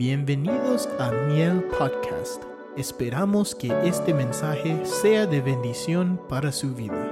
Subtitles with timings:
[0.00, 2.42] Bienvenidos a Miel Podcast.
[2.74, 7.04] Esperamos que este mensaje sea de bendición para su vida.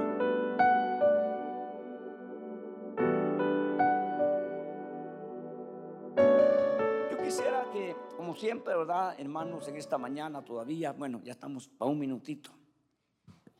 [7.11, 11.91] Yo quisiera que, como siempre, ¿verdad, hermanos, en esta mañana todavía, bueno, ya estamos para
[11.91, 12.49] un minutito,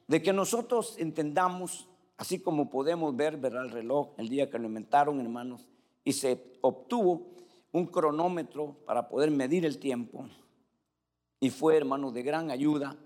[0.08, 1.88] de que nosotros entendamos,
[2.18, 3.66] así como podemos ver, ¿verdad?
[3.66, 5.68] El reloj, el día que lo inventaron, hermanos,
[6.04, 7.38] y se obtuvo
[7.72, 10.26] un cronómetro para poder medir el tiempo,
[11.40, 12.98] y fue, hermanos, de gran ayuda,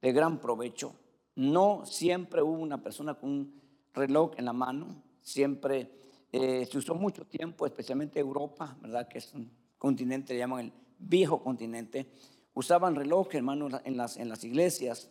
[0.00, 0.94] de gran provecho.
[1.34, 5.90] No siempre hubo una persona con un reloj en la mano, siempre
[6.32, 9.06] eh, se usó mucho tiempo, especialmente Europa, ¿verdad?
[9.08, 12.10] Que es un continente, le llaman el viejo continente.
[12.54, 15.10] Usaban reloj, hermano, en las, en las iglesias,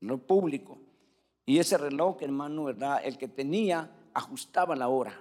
[0.00, 0.78] lo público.
[1.46, 3.00] Y ese reloj, hermano, ¿verdad?
[3.02, 5.18] El que tenía ajustaba la hora.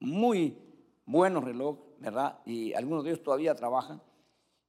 [0.00, 0.58] Muy
[1.06, 1.78] buenos reloj,
[2.44, 4.00] Y algunos de ellos todavía trabajan.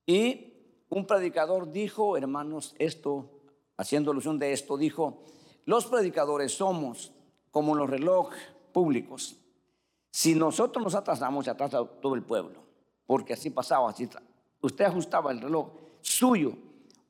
[0.05, 0.53] Y
[0.89, 3.29] un predicador dijo, hermanos, esto,
[3.77, 5.23] haciendo alusión de esto, dijo,
[5.65, 7.13] los predicadores somos
[7.51, 9.37] como los relojes públicos.
[10.11, 12.59] Si nosotros nos atrasamos, se atrasa todo el pueblo,
[13.05, 14.07] porque así pasaba, así
[14.61, 15.69] usted ajustaba el reloj
[16.01, 16.53] suyo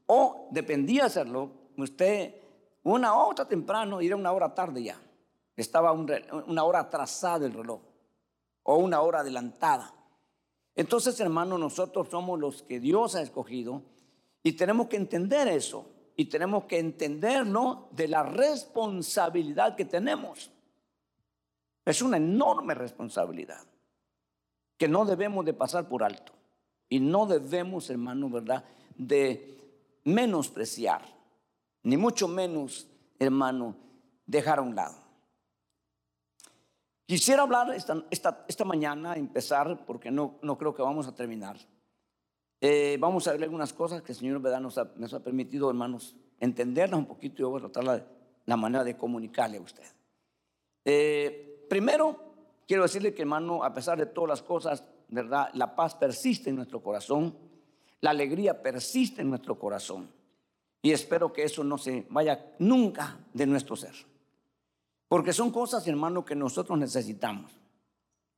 [0.05, 2.35] o dependía de hacerlo, usted
[2.83, 4.99] una hora temprano y era una hora tarde ya.
[5.55, 7.79] Estaba una hora atrasada el reloj
[8.63, 9.93] o una hora adelantada.
[10.75, 13.83] Entonces, hermano, nosotros somos los que Dios ha escogido
[14.41, 20.51] y tenemos que entender eso y tenemos que entenderlo de la responsabilidad que tenemos.
[21.85, 23.61] Es una enorme responsabilidad
[24.77, 26.33] que no debemos de pasar por alto
[26.89, 28.63] y no debemos, hermano, ¿verdad?,
[28.95, 29.59] de
[30.03, 31.01] menospreciar,
[31.83, 32.87] ni mucho menos,
[33.19, 33.75] hermano,
[34.25, 35.02] dejar a un lado.
[37.05, 41.57] Quisiera hablar esta, mañana, empezar, porque no, no creo que vamos a terminar.
[42.61, 44.39] Eh, vamos a ver algunas cosas que el Señor.
[44.39, 48.05] Nos, ha, nos ha permitido, hermanos, entenderlas un poquito y voy a tratar la,
[48.45, 49.83] la manera de comunicarle a usted.
[50.85, 52.17] Eh, primero,
[52.67, 55.49] quiero decirle que, hermano, a pesar de todas las cosas, ¿verdad?
[55.53, 57.35] La paz persiste en nuestro corazón,
[58.01, 60.09] la alegría persiste en nuestro corazón.
[60.81, 63.93] Y espero que eso no se vaya nunca de nuestro ser.
[65.13, 67.51] Porque son cosas, hermano, que nosotros necesitamos.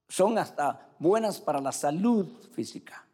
[0.10, 3.08] Son hasta buenas para la salud física.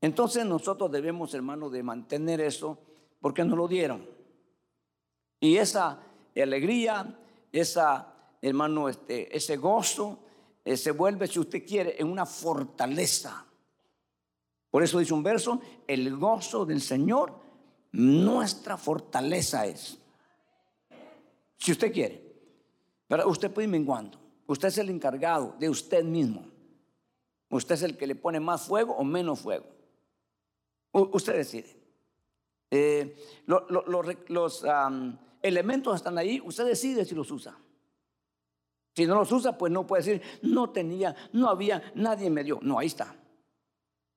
[0.00, 2.78] Entonces nosotros debemos, hermano, de mantener eso
[3.20, 4.06] porque nos lo dieron.
[5.40, 5.98] Y esa
[6.36, 7.18] alegría,
[7.50, 10.20] esa, hermano, este, ese gozo,
[10.64, 13.46] eh, se vuelve, si usted quiere, en una fortaleza.
[14.70, 17.34] Por eso dice un verso, el gozo del Señor,
[17.90, 19.98] nuestra fortaleza es.
[21.56, 22.27] Si usted quiere.
[23.08, 24.18] Pero usted puede ir menguando.
[24.46, 26.46] Usted es el encargado de usted mismo.
[27.50, 29.66] Usted es el que le pone más fuego o menos fuego.
[30.92, 31.76] usted decide.
[32.70, 34.64] Eh, los
[35.42, 37.56] elementos están ahí, usted decide si los usa.
[38.94, 42.58] Si no los usa, pues no puede decir, no tenía, no había, nadie me dio.
[42.62, 43.14] No, ahí está.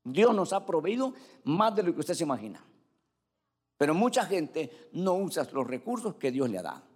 [0.03, 1.13] Dios nos ha proveído
[1.44, 2.66] más de lo que usted se imagina.
[3.78, 6.91] Pero mucha gente no usa los recursos que Dios le ha dado.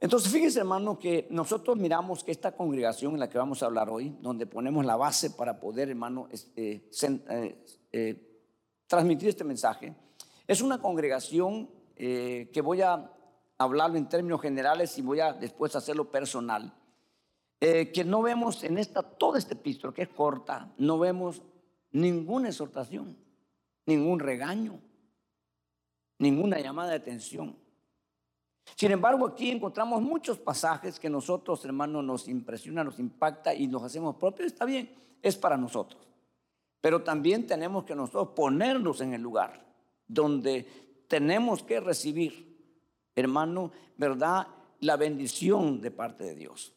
[0.00, 3.90] Entonces, fíjese, hermano, que nosotros miramos que esta congregación en la que vamos a hablar
[3.90, 6.88] hoy, donde ponemos la base para poder, hermano, este,
[7.30, 8.42] eh, eh,
[8.86, 9.94] transmitir este mensaje,
[10.46, 13.10] es una congregación eh, que voy a
[13.58, 16.74] hablarlo en términos generales y voy a después hacerlo personal.
[17.60, 21.42] que no vemos en esta, todo este epístola, que es corta, no vemos
[21.90, 23.16] ninguna exhortación,
[23.84, 24.80] ningún regaño,
[26.20, 27.56] ninguna llamada de atención.
[28.76, 33.82] Sin embargo, aquí encontramos muchos pasajes que nosotros, hermanos, nos impresiona, nos impacta y nos
[33.82, 34.46] hacemos propios.
[34.48, 34.90] Está bien,
[35.22, 36.06] es para nosotros.
[36.80, 39.66] Pero también tenemos que nosotros ponernos en el lugar
[40.06, 42.56] donde tenemos que recibir,
[43.14, 44.46] hermano, ¿verdad?
[44.80, 46.72] La bendición de parte de Dios.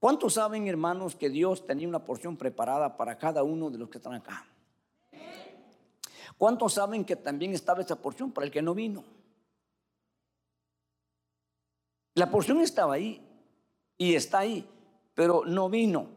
[0.00, 3.98] ¿Cuántos saben, hermanos, que Dios tenía una porción preparada para cada uno de los que
[3.98, 4.44] están acá?
[6.36, 9.04] ¿Cuántos saben que también estaba esa porción para el que no vino?
[12.14, 13.20] La porción estaba ahí
[13.96, 14.68] y está ahí,
[15.14, 16.08] pero no vino.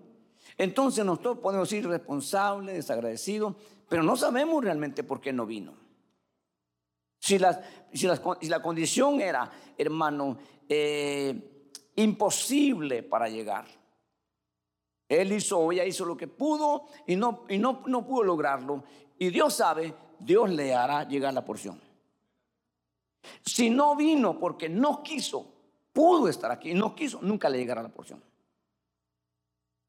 [0.57, 3.55] Entonces nosotros podemos ser responsables, desagradecidos,
[3.87, 5.73] pero no sabemos realmente por qué no vino.
[7.19, 10.37] Si la, condición era, hermano,
[10.69, 13.65] eh, imposible para llegar.
[15.07, 17.45] Él hizo, ella hizo lo que pudo y no
[18.07, 18.83] pudo lograrlo.
[19.17, 21.81] Y Dios sabe, Dios le hará llegar la porción.
[23.43, 25.54] Si no vino porque no quiso,
[25.95, 28.21] pudo estar aquí, no quiso, nunca le llegará la porción.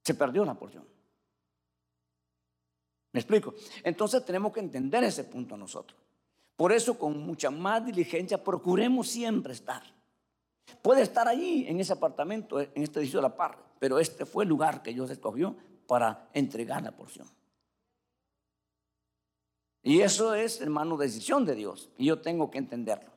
[0.04, 0.86] Se perdió la porción.
[3.10, 3.54] ¿Me explico?
[3.82, 5.98] Entonces tenemos que entender ese punto nosotros.
[6.54, 9.82] Por eso con mucha más diligencia procuremos siempre estar.
[10.80, 14.44] Puede estar allí en ese apartamento, en este edificio de la par, pero este fue
[14.44, 15.56] el lugar que Dios escogió
[15.88, 17.26] para entregar la porción.
[19.82, 21.90] Y eso es, hermano, decisión de Dios.
[21.98, 23.15] Y yo tengo que entenderlo.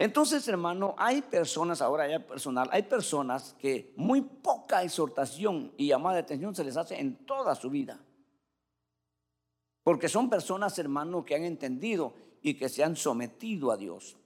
[0.00, 6.14] Entonces, hermano, hay personas, ahora ya personal, hay personas que muy poca exhortación y llamada
[6.14, 8.00] de atención se les hace en toda su vida.
[9.82, 14.16] Porque son personas, hermano, que han entendido y que se han sometido a Dios.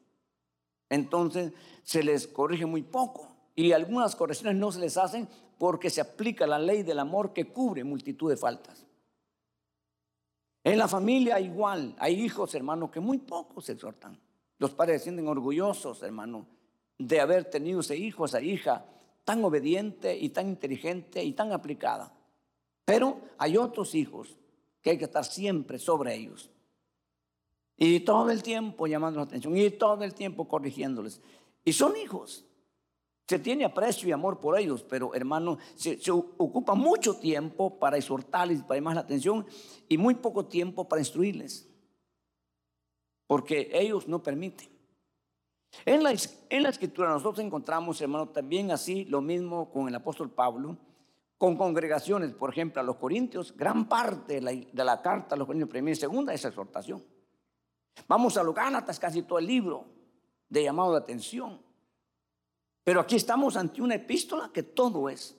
[0.91, 3.35] Entonces, se les corrige muy poco.
[3.57, 5.29] Y algunas correcciones no se les hacen
[5.59, 8.87] porque se aplica la ley del amor que cubre multitud de faltas.
[10.63, 14.21] En la familia igual, hay hijos, hermano, que muy pocos se exhortan.
[14.59, 16.47] Los padres se sienten orgullosos, hermano,
[16.99, 18.87] de haber tenido ese hijo, esa hija,
[19.25, 22.13] tan obediente y tan inteligente y tan aplicada.
[22.85, 24.37] Pero hay otros hijos
[24.83, 26.51] que hay que estar siempre sobre ellos.
[27.77, 31.21] Y todo el tiempo llamando la atención y todo el tiempo corrigiéndoles.
[31.65, 32.45] Y son hijos.
[33.27, 38.63] Se tiene aprecio y amor por ellos, pero hermano, se, ocupa mucho tiempo para exhortarles,
[38.63, 39.47] para llamar la atención
[39.89, 41.67] y muy poco tiempo para instruirles.
[43.27, 44.69] Porque ellos no permiten.
[45.85, 46.15] En la,
[46.51, 50.77] en la escritura nosotros encontramos, hermano, también así lo mismo con el apóstol Pablo,
[51.39, 55.69] con congregaciones, por ejemplo, a los Corintios, gran parte de la, carta a los Corintios
[55.69, 57.05] primera y segunda es exhortación.
[58.09, 59.85] Vamos a los Gálatas, casi todo el libro
[60.49, 61.61] de llamado de atención.
[62.83, 65.37] Pero aquí estamos ante una epístola que todo es,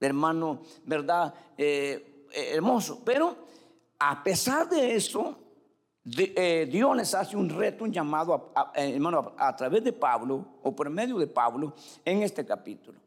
[0.00, 1.34] hermano, ¿verdad?
[1.56, 3.02] Eh, eh, hermoso.
[3.04, 3.36] Pero
[3.98, 5.38] a pesar de eso,
[6.16, 10.88] eh, Dios les hace un reto, un llamado, hermano, a través de Pablo o por
[10.90, 11.74] medio de Pablo
[12.04, 12.98] en este capítulo.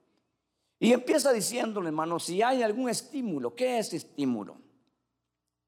[0.79, 4.55] Y empieza diciéndole, hermano, si hay algún estímulo, ¿qué es estímulo?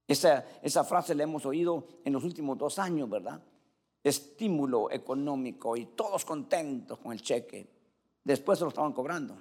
[0.07, 3.41] Esa, esa frase la hemos oído en los últimos dos años, ¿verdad?
[4.03, 7.67] estímulo económico y todos contentos con el cheque.
[8.23, 9.35] Después se lo estaban cobrando.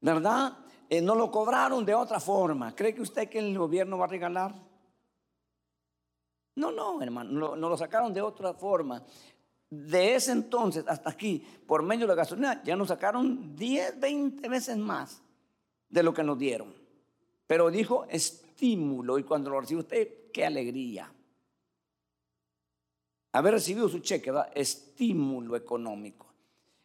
[0.00, 0.56] ¿Verdad?
[0.88, 2.74] Eh, no lo cobraron de otra forma.
[2.74, 4.54] ¿Cree que usted que el gobierno va a regalar?
[6.60, 9.02] No, no, hermano, no, lo sacaron de otra forma.
[9.70, 14.48] De ese entonces hasta aquí, por medio de la gasolina, ya nos sacaron 10, 20
[14.48, 15.22] veces más
[15.88, 16.74] de lo que nos dieron.
[17.46, 21.10] Pero dijo estímulo y cuando lo recibe usted, qué alegría
[23.32, 24.50] haber recibido su cheque, ¿verdad?
[24.54, 26.29] estímulo económico.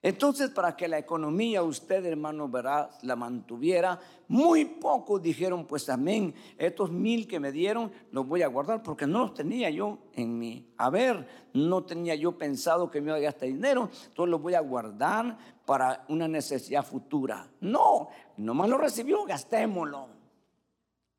[0.06, 6.36] Entonces, para que la economía usted, hermano, verá, la mantuviera, muy pocos dijeron, pues amén,
[6.60, 10.38] estos mil que me dieron los voy a guardar porque no los tenía yo en
[10.38, 14.54] mi haber, no tenía yo pensado que me iba a gastar dinero, entonces los voy
[14.54, 17.50] a guardar para una necesidad futura.
[17.62, 20.10] No, nomás lo recibió, gastémoslo,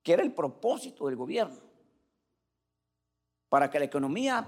[0.00, 1.58] que era el propósito del gobierno,
[3.48, 4.46] para que la economía...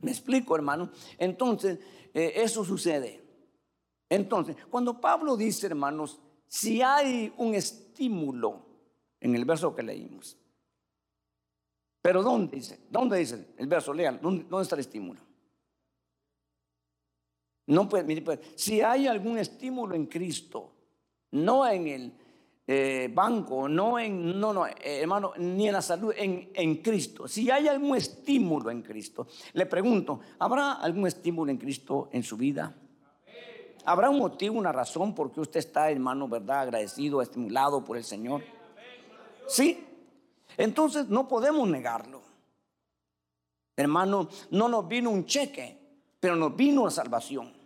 [0.00, 0.90] ¿Me explico, hermano?
[1.18, 1.80] Entonces,
[2.14, 3.22] eh, eso sucede.
[4.08, 8.66] Entonces, cuando Pablo dice, hermanos, si hay un estímulo
[9.20, 10.38] en el verso que leímos,
[12.00, 12.80] pero ¿dónde dice?
[12.88, 13.92] ¿Dónde dice el verso?
[13.92, 15.20] Lean, ¿dónde, está el estímulo?
[17.66, 20.72] No puede, pues, si hay algún estímulo en Cristo,
[21.32, 22.27] no en el
[22.70, 27.26] eh, banco, no en, no, no, eh, hermano, ni en la salud, en, en Cristo.
[27.26, 32.36] Si hay algún estímulo en Cristo, le pregunto, ¿habrá algún estímulo en Cristo en su
[32.36, 32.74] vida?
[33.86, 38.04] ¿Habrá un motivo, una razón por qué usted está, hermano, verdad, agradecido, estimulado por el
[38.04, 38.42] Señor?
[39.46, 39.82] Sí.
[40.58, 42.20] Entonces no podemos negarlo.
[43.74, 45.78] Hermano, no nos vino un cheque,
[46.20, 47.57] pero nos vino la salvación.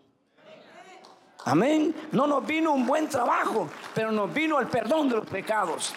[1.44, 1.94] Amén.
[2.12, 5.94] No nos vino un buen trabajo, pero nos vino el perdón de los pecados.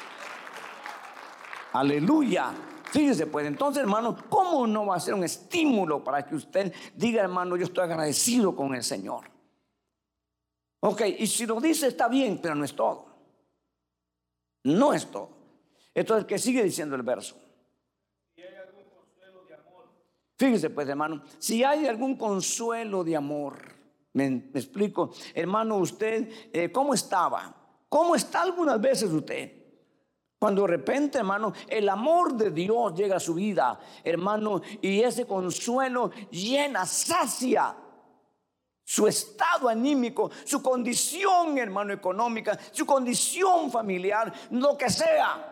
[1.74, 2.54] Aleluya.
[2.92, 7.22] Fíjese, pues entonces, hermano, ¿cómo no va a ser un estímulo para que usted diga,
[7.24, 9.30] hermano, yo estoy agradecido con el Señor?
[10.80, 13.08] Ok, y si lo dice está bien, pero no es todo.
[14.64, 15.30] No es todo.
[15.94, 17.36] Entonces, ¿qué sigue diciendo el verso?
[20.38, 23.75] Fíjese, pues, hermano, si hay algún consuelo de amor.
[24.16, 25.12] Me, explico.
[25.34, 27.54] Hermano, usted, eh, ¿cómo estaba?
[27.90, 29.52] ¿Cómo está algunas veces usted?
[30.40, 35.28] Cuando de repente, hermano, el amor de Dios llega a su vida, hermano, y ese
[35.28, 37.76] consuelo llena, sacia
[38.86, 45.52] su estado anímico, su condición, hermano, económica, su condición familiar, lo que sea.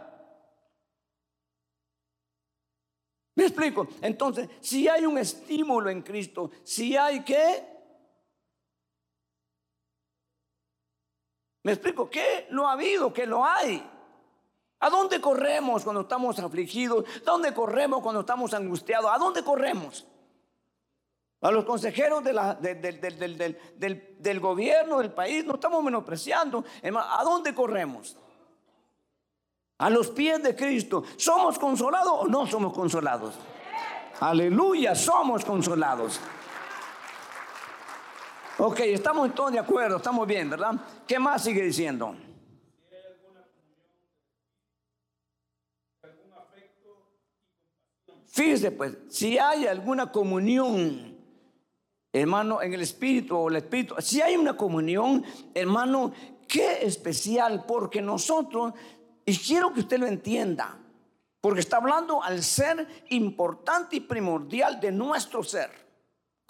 [3.36, 3.88] ¿Me explico?
[4.02, 7.73] Entonces, si hay un estímulo en Cristo, si hay que
[11.64, 12.10] ¿Me explico?
[12.10, 13.14] ¿Qué no ha habido?
[13.14, 13.90] Que lo hay.
[14.80, 17.06] ¿A dónde corremos cuando estamos afligidos?
[17.22, 19.10] ¿A dónde corremos cuando estamos angustiados?
[19.10, 20.06] ¿A dónde corremos?
[21.40, 26.66] A los consejeros del, gobierno del país no estamos menospreciando.
[26.84, 28.18] ¿A dónde corremos?
[29.78, 31.06] A los pies de Cristo.
[31.16, 33.36] ¿Somos consolados o no somos consolados?
[34.20, 36.20] Aleluya, somos consolados.
[38.58, 40.74] Ok, estamos todos de acuerdo, estamos bien, ¿verdad?
[41.08, 42.16] ¿Qué más sigue diciendo?
[48.28, 51.14] Fíjese pues, si hay alguna comunión
[52.14, 53.96] hermano, en el Espíritu o el Espíritu.
[54.00, 56.14] Si hay una comunión, hermano,
[56.48, 58.74] qué especial, porque nosotros,
[59.26, 60.78] y quiero que usted lo entienda,
[61.42, 65.83] porque está hablando al ser importante y primordial de nuestro ser.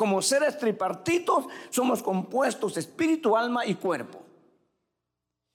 [0.03, 4.21] Como seres tripartitos, somos compuestos espíritu, alma y cuerpo.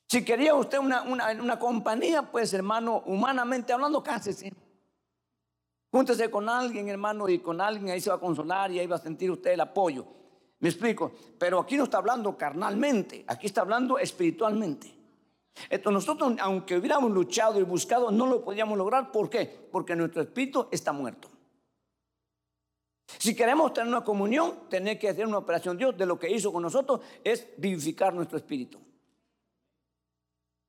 [0.09, 4.51] Si quería usted una, una, compañía, pues hermano, humanamente hablando, cásese.
[5.93, 8.97] Júntese con alguien, hermano, y con alguien ahí se va a consolar y ahí va
[8.97, 10.07] a sentir usted el apoyo.
[10.61, 11.13] Me explico.
[11.39, 14.91] Pero aquí no está hablando carnalmente, aquí está hablando espiritualmente.
[15.69, 19.13] Entonces nosotros, aunque hubiéramos luchado y buscado, no lo podíamos lograr.
[19.13, 19.69] ¿Por qué?
[19.71, 21.29] Porque nuestro espíritu está muerto.
[23.17, 25.79] Si queremos tener una comunión, tener que hacer una operación.
[25.79, 28.79] Dios de lo que hizo con nosotros es vivificar nuestro espíritu.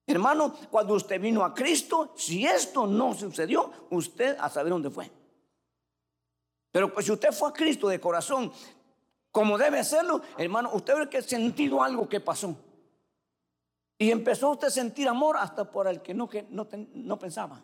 [0.07, 5.11] Hermano, cuando usted vino a Cristo, si esto no sucedió, usted a saber dónde fue.
[6.71, 8.51] Pero pues si usted fue a Cristo de corazón,
[9.31, 12.55] como debe hacerlo, hermano, usted ve que ha sentido algo que pasó.
[13.97, 17.61] Y empezó usted a sentir amor hasta por el que no, que no, pensaba.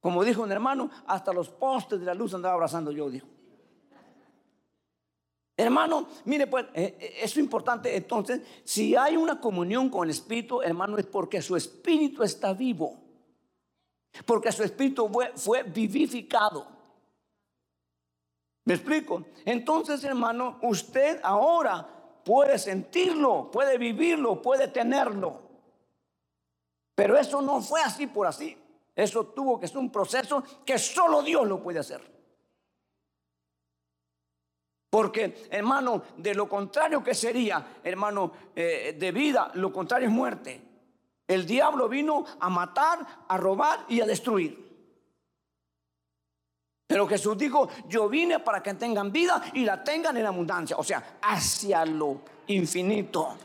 [0.00, 3.26] Como dijo un hermano, hasta los postes de la luz andaba abrazando yo, dijo.
[5.56, 7.96] Hermano, mire pues, eh, eh, eso es importante.
[7.96, 12.98] Entonces, si hay una comunión con el Espíritu, hermano, es porque su Espíritu está vivo.
[14.26, 16.66] Porque su Espíritu fue, fue vivificado.
[18.64, 19.24] ¿Me explico?
[19.44, 21.88] Entonces, hermano, usted ahora
[22.24, 25.40] puede sentirlo, puede vivirlo, puede tenerlo.
[26.94, 28.58] Pero eso no fue así por así.
[28.94, 32.15] Eso tuvo que ser un proceso que solo Dios lo puede hacer.
[34.96, 40.62] Porque, hermano, de lo contrario que sería, hermano, eh, de vida, lo contrario es muerte.
[41.28, 44.58] El diablo vino a matar, a robar y a destruir.
[46.86, 50.82] Pero Jesús dijo, yo vine para que tengan vida y la tengan en abundancia, o
[50.82, 53.36] sea, hacia lo infinito.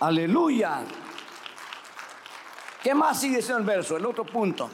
[0.00, 0.82] Aleluya.
[2.82, 3.96] ¿Qué más sigue diciendo el verso?
[3.96, 4.68] El otro punto.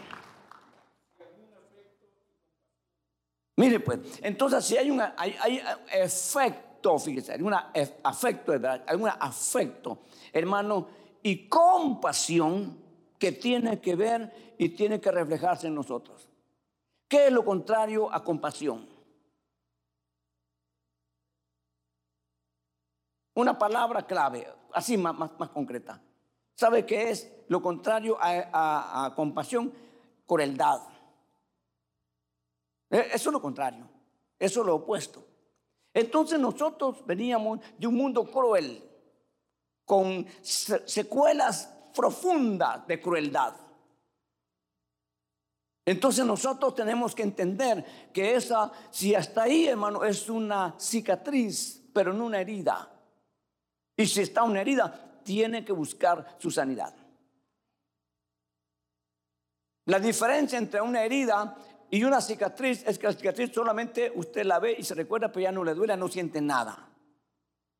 [3.56, 10.00] Mire pues, entonces si hay un hay, efecto, fíjese, hay un afecto, hay un afecto,
[10.30, 10.88] hermano,
[11.22, 12.78] y compasión
[13.18, 16.28] que tiene que ver y tiene que reflejarse en nosotros.
[17.08, 18.86] ¿Qué es lo contrario a compasión?
[23.34, 26.00] Una palabra clave, así más, más, concreta.
[26.54, 29.72] ¿Sabe qué es lo contrario a, a compasión?
[30.26, 30.95] Crueldad.
[32.90, 33.88] Eh, eso es lo contrario,
[34.38, 35.24] eso es lo opuesto.
[35.92, 38.82] Entonces nosotros veníamos de un mundo cruel,
[39.84, 43.54] con secuelas profundas de crueldad.
[45.86, 52.12] Entonces nosotros tenemos que entender que esa, si hasta ahí, hermano, es una cicatriz, pero
[52.12, 52.92] no una herida.
[53.96, 56.94] Y si está una herida, tiene que buscar su sanidad.
[59.86, 61.56] La diferencia entre una herida
[61.90, 65.44] y una cicatriz es que la cicatriz solamente usted la ve y se recuerda, pero
[65.44, 66.88] ya no le duele, no siente nada.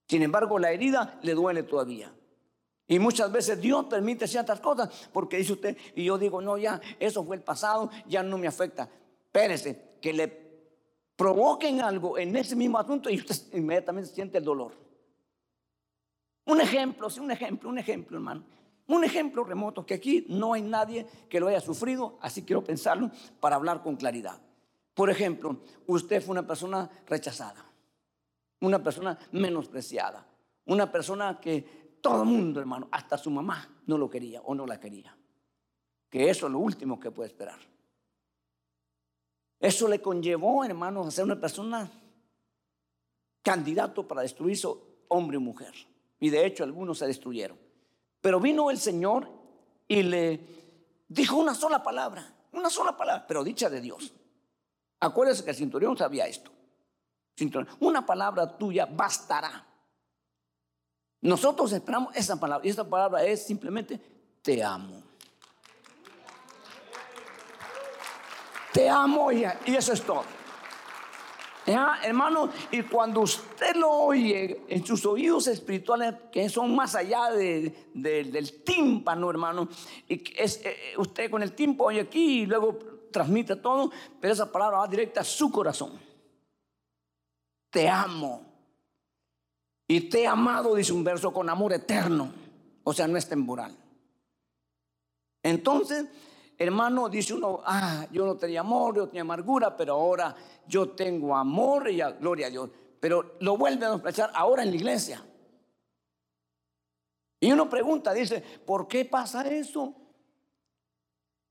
[0.09, 2.13] Sin embargo, la herida le duele todavía.
[2.89, 6.81] Y muchas veces Dios permite ciertas cosas porque dice usted, y yo digo, no, ya,
[7.01, 8.89] eso fue el pasado, ya no me afecta.
[9.25, 10.47] Espérese, que le
[11.17, 14.73] provoquen algo en ese mismo asunto y usted inmediatamente siente el dolor.
[16.45, 18.45] Un ejemplo, sí, un ejemplo, un ejemplo, hermano.
[18.89, 23.11] Un ejemplo remoto, que aquí no hay nadie que lo haya sufrido, así quiero pensarlo
[23.41, 24.41] para hablar con claridad.
[24.95, 27.65] Por ejemplo, usted fue una persona rechazada,
[28.61, 30.27] una persona menospreciada,
[30.67, 34.67] una persona que todo el mundo, hermano, hasta su mamá no lo quería o no
[34.67, 35.17] la quería.
[36.09, 37.59] Que eso es lo último que puede esperar.
[39.59, 41.91] Eso le conllevó, hermano, a ser una persona
[43.43, 44.69] candidato para destruirse
[45.09, 45.75] hombre o mujer.
[46.21, 47.66] Y de hecho algunos se destruyeron.
[48.27, 49.31] Pero vino el Señor
[49.87, 50.41] y le
[51.07, 54.13] dijo una sola palabra, una sola palabra, pero dicha de Dios.
[54.99, 56.51] Acuérdense que el centurión sabía esto.
[57.79, 59.65] Una palabra tuya bastará.
[61.21, 62.67] Nosotros esperamos esa palabra.
[62.67, 64.01] Y esa palabra es simplemente
[64.43, 65.05] te amo.
[68.73, 70.25] Te amo y eso es todo.
[71.67, 72.51] ¿Ya, hermano?
[72.71, 79.29] Y cuando usted lo oye en sus oídos espirituales, que son más allá del tímpano,
[79.29, 79.69] hermano,
[80.09, 82.79] y es, eh, usted con el tímpano oye aquí y luego
[83.11, 85.99] transmite todo, pero esa palabra va directa a su corazón.
[87.71, 88.43] Te amo.
[89.89, 92.33] Y te he amado, dice un verso, con amor eterno.
[92.85, 93.77] O sea, no es temporal.
[95.43, 96.07] Entonces,
[96.59, 100.35] hermano, dice uno, ah, yo no tenía amor, yo tenía amargura, pero ahora
[100.67, 102.71] yo tengo amor y gloria a Dios.
[103.01, 105.25] Pero lo vuelve a expresar ahora en la iglesia.
[107.41, 109.95] Y uno pregunta, dice, ¿por qué pasa eso?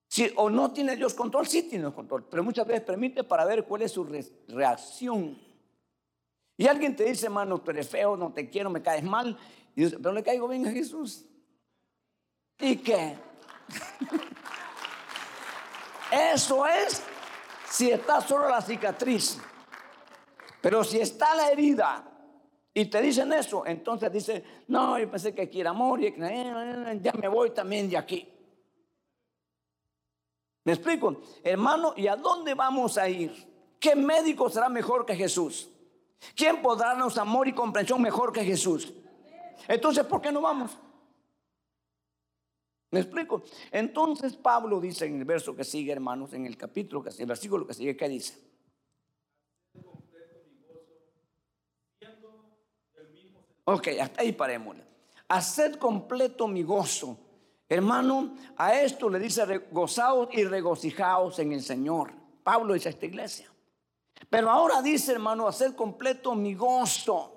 [0.08, 3.66] Si o no tiene Dios control, sí tiene control, pero muchas veces permite para ver
[3.66, 4.08] cuál es su
[4.48, 5.38] reacción.
[6.58, 9.38] Y alguien te dice, hermano, tú eres feo, no te quiero, me caes mal.
[9.76, 11.26] Y dice, pero le caigo bien a Jesús.
[12.60, 13.18] ¿Y qué?
[16.12, 17.04] Eso es
[17.70, 19.40] si está solo la cicatriz.
[20.62, 22.04] Pero si está la herida
[22.74, 27.28] y te dicen eso, entonces dice, no, yo pensé que quiere amor y ya me
[27.28, 28.28] voy también de aquí.
[30.64, 31.22] ¿Me explico?
[31.44, 33.54] Hermano, ¿y a dónde vamos a ir?
[33.80, 35.70] ¿Qué médico será mejor que Jesús?
[36.36, 38.92] ¿Quién podrá darnos amor y comprensión mejor que Jesús?
[39.68, 40.76] Entonces, ¿por qué no vamos?
[42.96, 43.44] ¿Me explico?
[43.74, 47.68] Entonces Pablo dice en el verso que sigue, hermanos, en el capítulo, que el versículo
[47.68, 48.40] que sigue, ¿qué dice?
[53.66, 54.86] Ok, hasta ahí parémosle.
[55.28, 57.18] Haced completo mi gozo.
[57.68, 62.14] Hermano, a esto le dice gozaos y regocijaos en el Señor.
[62.46, 63.52] Pablo dice a esta iglesia.
[64.30, 67.35] Pero ahora dice, hermano, hacer completo mi gozo.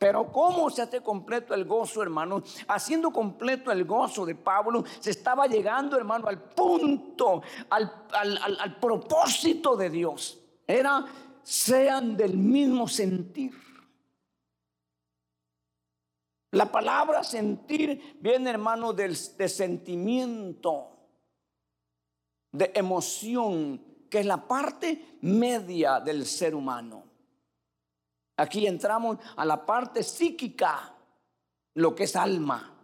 [0.00, 2.42] Pero ¿cómo se hace completo el gozo, hermano?
[2.68, 9.76] Haciendo completo el gozo de Pablo, se estaba llegando, hermano, al punto, al, al propósito
[9.76, 10.40] de Dios.
[10.66, 11.04] Era,
[11.42, 13.52] sean del mismo sentir.
[16.52, 20.96] La palabra sentir viene, hermano, del, de sentimiento,
[22.52, 27.09] de emoción, que es la parte media del ser humano.
[28.40, 30.94] Aquí entramos a la parte psíquica,
[31.74, 32.74] lo que es alma,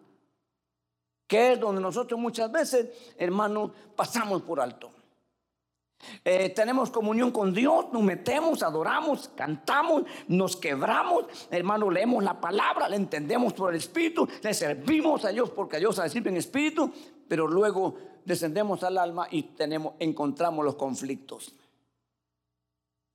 [1.26, 4.90] que es donde nosotros muchas veces, hermano, pasamos por alto.
[6.22, 12.86] Eh, tenemos comunión con Dios, nos metemos, adoramos, cantamos, nos quebramos, hermano, leemos la palabra,
[12.86, 16.92] le entendemos por el Espíritu, le servimos a Dios porque Dios se sirve en Espíritu,
[17.26, 17.94] pero luego
[18.26, 21.54] descendemos al alma y tenemos, encontramos los conflictos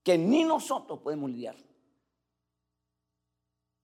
[0.01, 1.56] que ni nosotros podemos lidiar.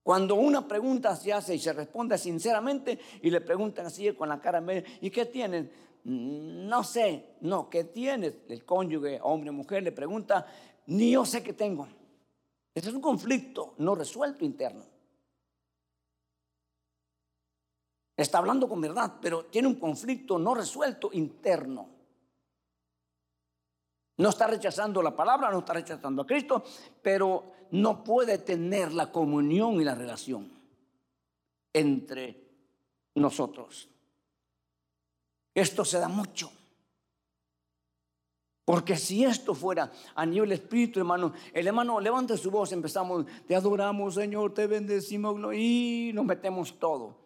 [0.08, 4.40] Cuando una pregunta se hace y se responde sinceramente y le preguntan así con la
[4.40, 5.70] cara media, ¿y qué tienen?
[6.04, 8.36] Mm, no sé, no, ¿qué tienes?
[8.48, 10.46] El cónyuge, hombre o mujer, le pregunta,
[10.86, 11.86] ni yo sé qué tengo.
[12.74, 14.86] Ese es un conflicto no resuelto interno.
[18.16, 21.86] Está hablando con verdad, pero tiene un conflicto no resuelto interno.
[24.16, 26.64] No está rechazando la palabra, no está rechazando a Cristo,
[27.02, 30.50] pero no puede tener la comunión y la relación
[31.72, 32.48] entre
[33.14, 33.88] nosotros.
[35.54, 36.50] Esto se da mucho.
[38.64, 43.56] Porque si esto fuera a nivel espíritu, hermano, el hermano levanta su voz, empezamos, te
[43.56, 47.16] adoramos, Señor, te bendecimos y nos metemos todo.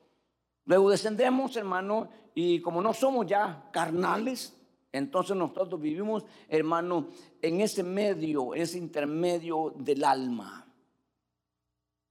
[0.67, 4.57] Luego descendemos, hermano, y como no somos ya carnales,
[4.93, 7.09] entonces nosotros vivimos, hermano,
[7.41, 10.67] en ese medio, en ese intermedio del alma.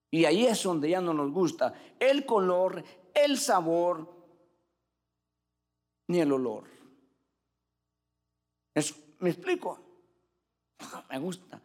[0.10, 4.12] Y ahí es donde ya no nos gusta el color, el sabor,
[6.08, 6.65] ni el olor.
[9.20, 9.80] ¿Me explico?
[11.10, 11.62] me gusta.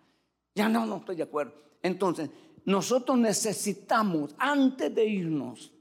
[0.55, 1.55] Ya no, no estoy de acuerdo.
[1.83, 2.31] Entonces,
[2.67, 5.73] nosotros necesitamos, antes de irnos,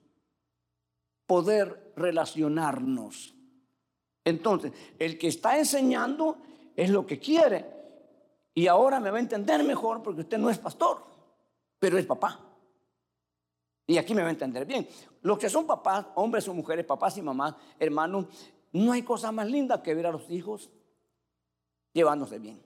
[1.28, 3.35] poder relacionarnos.
[4.26, 6.38] Entonces, el que está enseñando
[6.76, 7.66] es lo que quiere.
[8.54, 11.04] Y ahora me va a entender mejor porque usted no es pastor,
[11.80, 12.40] pero es papá.
[13.88, 14.88] Y aquí me va a entender bien.
[15.22, 18.26] Los que son papás, hombres o mujeres, papás y mamás, hermanos,
[18.74, 20.72] no hay cosa más linda que ver a los hijos
[21.94, 22.62] llevándose bien.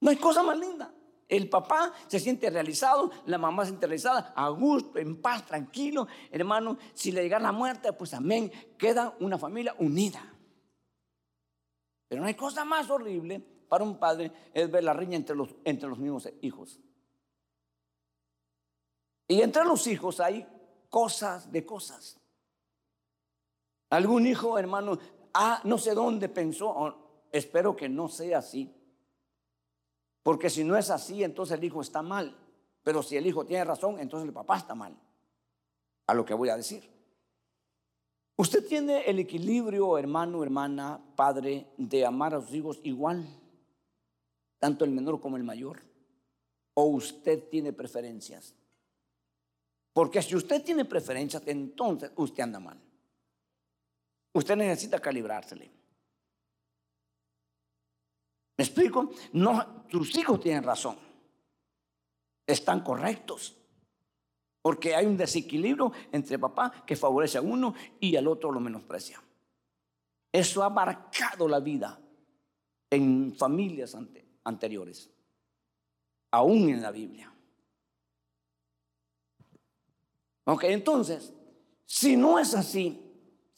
[0.00, 0.90] No hay cosa más linda.
[1.30, 6.08] El papá se siente realizado, la mamá se siente realizada, a gusto, en paz, tranquilo.
[6.32, 10.20] Hermano, si le llega la muerte, pues amén, queda una familia unida.
[12.08, 15.54] Pero no hay cosa más horrible para un padre es ver la riña entre los,
[15.64, 16.80] entre los mismos hijos.
[19.28, 20.44] Y entre los hijos hay
[20.88, 22.18] cosas de cosas.
[23.90, 24.98] Algún hijo, hermano,
[25.32, 28.74] ah, no sé dónde pensó, espero que no sea así.
[30.22, 32.36] Porque si no es así, entonces el hijo está mal.
[32.82, 34.96] Pero si el hijo tiene razón, entonces el papá está mal.
[36.06, 36.88] A lo que voy a decir.
[38.36, 43.26] Usted tiene el equilibrio, hermano, hermana, padre, de amar a sus hijos igual,
[44.58, 45.82] tanto el menor como el mayor.
[46.74, 48.54] O usted tiene preferencias.
[49.92, 52.80] Porque si usted tiene preferencias, entonces usted anda mal.
[54.32, 55.79] Usted necesita calibrársele.
[58.60, 59.08] ¿Me explico?
[59.32, 60.94] No, tus hijos tienen razón.
[62.46, 63.56] Están correctos.
[64.60, 69.18] Porque hay un desequilibrio entre papá que favorece a uno y al otro lo menosprecia.
[70.30, 71.98] Eso ha marcado la vida
[72.90, 73.96] en familias
[74.44, 75.08] anteriores,
[76.30, 77.32] aún en la Biblia.
[80.44, 81.32] Ok, entonces,
[81.86, 83.09] si no es así,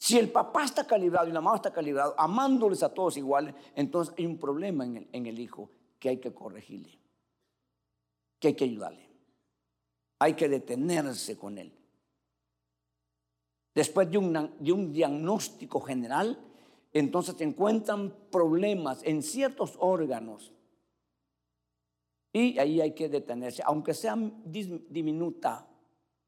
[0.03, 4.13] si el papá está calibrado y la mamá está calibrado, amándoles a todos iguales, entonces
[4.17, 6.99] hay un problema en el, en el hijo que hay que corregirle,
[8.37, 9.09] que hay que ayudarle,
[10.19, 11.71] hay que detenerse con él.
[13.73, 16.37] Después de un, de un diagnóstico general,
[16.91, 20.51] entonces se encuentran problemas en ciertos órganos
[22.33, 25.65] y ahí hay que detenerse, aunque sea diminuta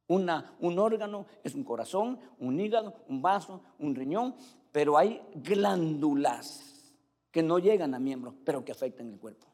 [0.07, 4.35] una, un órgano es un corazón, un hígado, un vaso, un riñón,
[4.71, 6.93] pero hay glándulas
[7.31, 9.47] que no llegan a miembros, pero que afectan el cuerpo.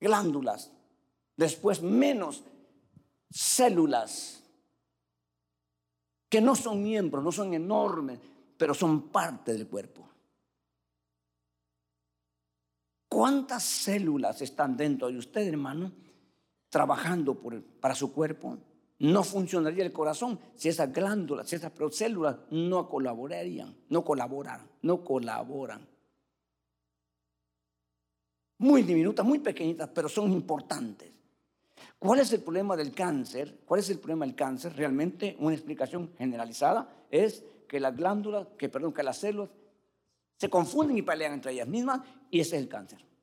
[0.00, 0.72] Glándulas.
[1.36, 2.44] Después menos
[3.30, 4.42] células
[6.28, 8.18] que no son miembros, no son enormes,
[8.56, 10.08] pero son parte del cuerpo.
[13.08, 15.92] ¿Cuántas células están dentro de usted, hermano?
[16.74, 17.40] Trabajando
[17.80, 18.58] para su cuerpo,
[18.98, 25.04] no funcionaría el corazón si esas glándulas, si esas células no colaborarían, no colaboran, no
[25.04, 25.86] colaboran.
[28.58, 31.12] Muy diminutas, muy pequeñitas, pero son importantes.
[31.96, 33.60] ¿Cuál es el problema del cáncer?
[33.64, 34.74] ¿Cuál es el problema del cáncer?
[34.74, 39.50] Realmente una explicación generalizada es que las glándulas, que perdón, que las células
[40.38, 42.00] se confunden y pelean entre ellas mismas
[42.32, 43.13] y ese es el cáncer.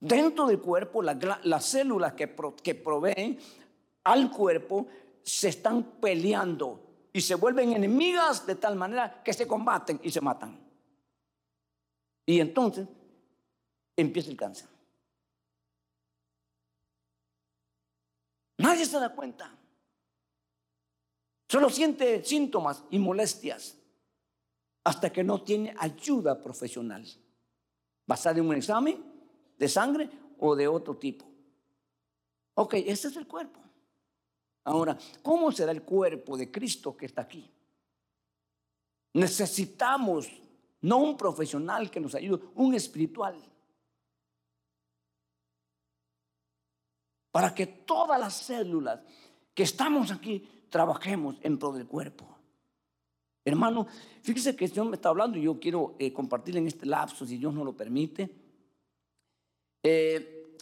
[0.00, 3.38] Dentro del cuerpo, las células que, proveen
[4.04, 4.86] al cuerpo
[5.22, 10.22] se están peleando y se vuelven enemigas de tal manera que se combaten y se
[10.22, 10.58] matan.
[12.24, 12.88] Y entonces
[13.94, 14.68] empieza el cáncer.
[18.56, 19.54] Nadie se da cuenta.
[21.46, 23.76] Solo siente síntomas y molestias
[24.84, 27.06] hasta que no tiene ayuda profesional
[28.06, 29.09] basada en un examen
[29.60, 31.26] de sangre o de otro tipo.
[32.54, 33.60] Ok, ese es el cuerpo.
[34.64, 37.48] Ahora, ¿cómo será el cuerpo de Cristo que está aquí?
[39.12, 40.30] Necesitamos
[40.80, 43.36] no un profesional que nos ayude, un espiritual.
[47.30, 49.00] Para que todas las células
[49.54, 52.26] que estamos aquí trabajemos en pro del cuerpo.
[53.44, 53.86] Hermano,
[54.22, 57.26] fíjese que el Señor me está hablando y yo quiero eh, compartir en este lapso,
[57.26, 58.39] si Dios no lo permite.
[59.82, 60.56] Eh,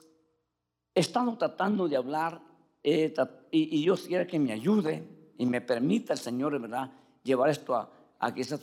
[0.94, 2.40] estamos tratando de hablar
[2.82, 3.12] eh,
[3.50, 6.90] y, yo quiero que me ayude y me permita el Señor, ¿verdad?,
[7.22, 8.60] llevar esto a, a quizás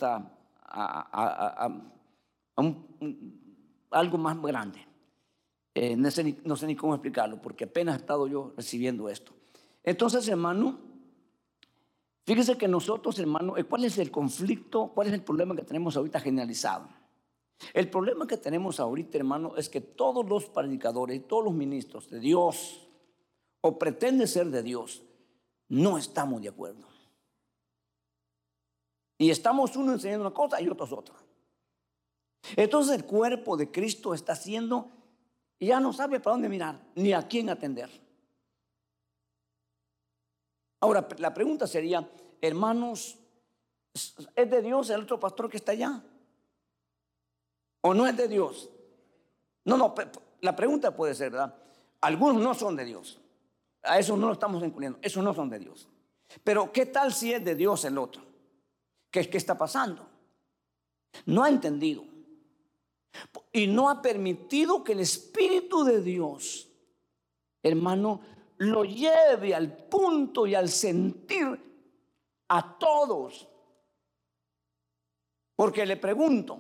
[3.92, 4.86] algo más grande.
[5.74, 9.10] Eh, no, sé ni, no, sé ni, cómo explicarlo, porque apenas he estado yo recibiendo
[9.10, 9.34] esto.
[9.84, 10.80] Entonces, hermano,
[12.26, 16.22] fíjese que nosotros, hermano, ¿cuál es el conflicto, cuál es el problema que tenemos ahorita
[16.22, 16.88] generalizado?
[17.74, 22.20] El problema que tenemos ahorita, hermano, es que todos los predicadores, todos los ministros de
[22.20, 22.88] Dios,
[23.62, 25.02] o pretenden ser de Dios,
[25.70, 26.88] no estamos de acuerdo.
[29.18, 31.16] Y estamos uno enseñando una cosa y otros otra.
[32.56, 34.92] Entonces el cuerpo de Cristo está haciendo
[35.58, 37.90] y ya no sabe para dónde mirar, ni a quién atender.
[40.82, 42.08] Ahora, la pregunta sería,
[42.42, 43.18] hermanos,
[43.94, 46.04] ¿es de Dios el otro pastor que está allá?
[47.88, 48.68] ¿O no es de Dios?
[49.66, 49.94] No, no,
[50.42, 51.56] la pregunta puede ser, ¿verdad?
[52.02, 53.22] Algunos no son de Dios.
[53.84, 54.98] A eso no lo estamos incluyendo.
[55.04, 55.88] Esos no son de Dios.
[56.44, 58.24] Pero ¿qué tal si es de Dios el otro?
[59.12, 60.04] ¿Qué, qué está pasando?
[61.28, 62.04] No ha entendido.
[63.54, 66.68] Y no ha permitido que el Espíritu de Dios,
[67.62, 68.20] hermano,
[68.58, 71.60] lo lleve al punto y al sentir
[72.48, 73.48] a todos.
[75.56, 76.60] Porque le pregunto,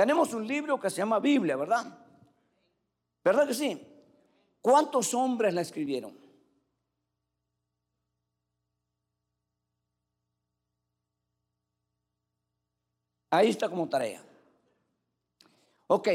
[0.00, 1.84] tenemos un libro que se llama Biblia, ¿verdad?
[3.22, 3.86] ¿Verdad que sí?
[4.62, 6.18] ¿Cuántos hombres la escribieron?
[13.28, 14.24] Ahí está como tarea.
[15.88, 16.08] Ok,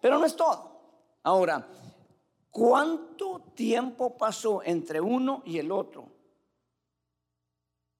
[0.00, 1.18] pero no es todo.
[1.22, 1.68] Ahora,
[2.50, 6.08] ¿cuánto tiempo pasó entre uno y el otro?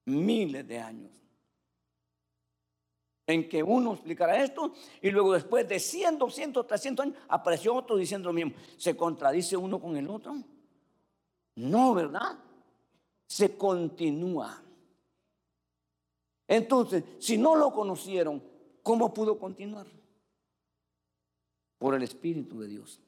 [0.05, 1.28] Miles de años.
[3.29, 7.95] En que uno explicara esto y luego después de 100, 200, 300 años apareció otro
[7.95, 8.53] diciendo lo mismo.
[8.75, 10.35] ¿Se contradice uno con el otro?
[11.53, 12.39] No, ¿verdad?
[13.27, 14.63] Se continúa.
[16.47, 18.41] Entonces, si no lo conocieron,
[18.81, 19.85] ¿cómo pudo continuar?
[21.77, 22.99] Por el Espíritu de Dios.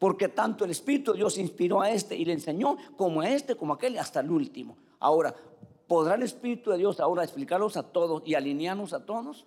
[0.00, 3.54] Porque tanto el Espíritu de Dios inspiró a este y le enseñó como a este,
[3.54, 4.76] como a aquel, hasta el último.
[4.98, 5.32] Ahora,
[5.86, 9.46] ¿podrá el Espíritu de Dios ahora explicarlos a todos y alinearnos a todos?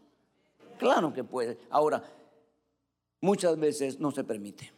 [0.77, 1.59] Claro que puede.
[1.69, 2.03] Ahora,
[3.21, 4.71] muchas veces no se permite.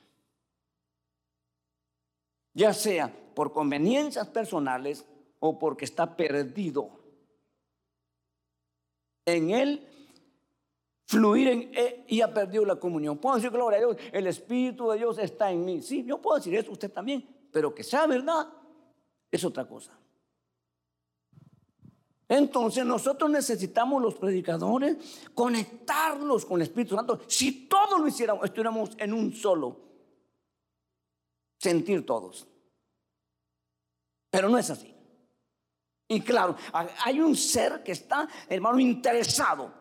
[2.54, 5.06] Ya sea por conveniencias personales
[5.40, 6.90] o porque está perdido
[9.26, 9.88] en él
[11.12, 13.18] fluir en él y ha perdido la comunión.
[13.18, 15.82] Puedo decir gloria a Dios, el Espíritu de Dios está en mí.
[15.82, 18.48] Sí, yo puedo decir eso, usted también, pero que sea verdad
[19.30, 19.92] es otra cosa.
[22.32, 24.96] Entonces nosotros necesitamos los predicadores
[25.36, 27.20] conectarnos con el Espíritu Santo.
[27.28, 29.78] Si todos lo hiciéramos, estuviéramos en un solo
[31.58, 32.48] sentir todos.
[34.30, 34.96] Pero no es así.
[36.08, 36.56] Y claro,
[37.04, 39.74] hay un ser que está, hermano, interesado,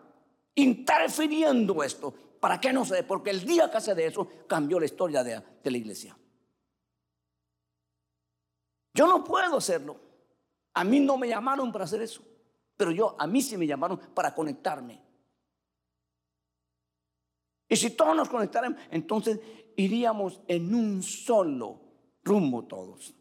[0.56, 2.12] interfiriendo esto.
[2.40, 3.04] ¿Para qué no sé?
[3.04, 6.18] Porque el día que hace de eso cambió la historia de la iglesia.
[8.92, 10.00] Yo no puedo hacerlo.
[10.74, 12.24] A mí no me llamaron para hacer eso.
[12.80, 14.98] Pero yo, a mí sí me llamaron para conectarme.
[17.68, 19.38] Y si todos nos conectáramos, entonces
[19.76, 21.78] iríamos en un solo
[22.24, 23.14] rumbo todos.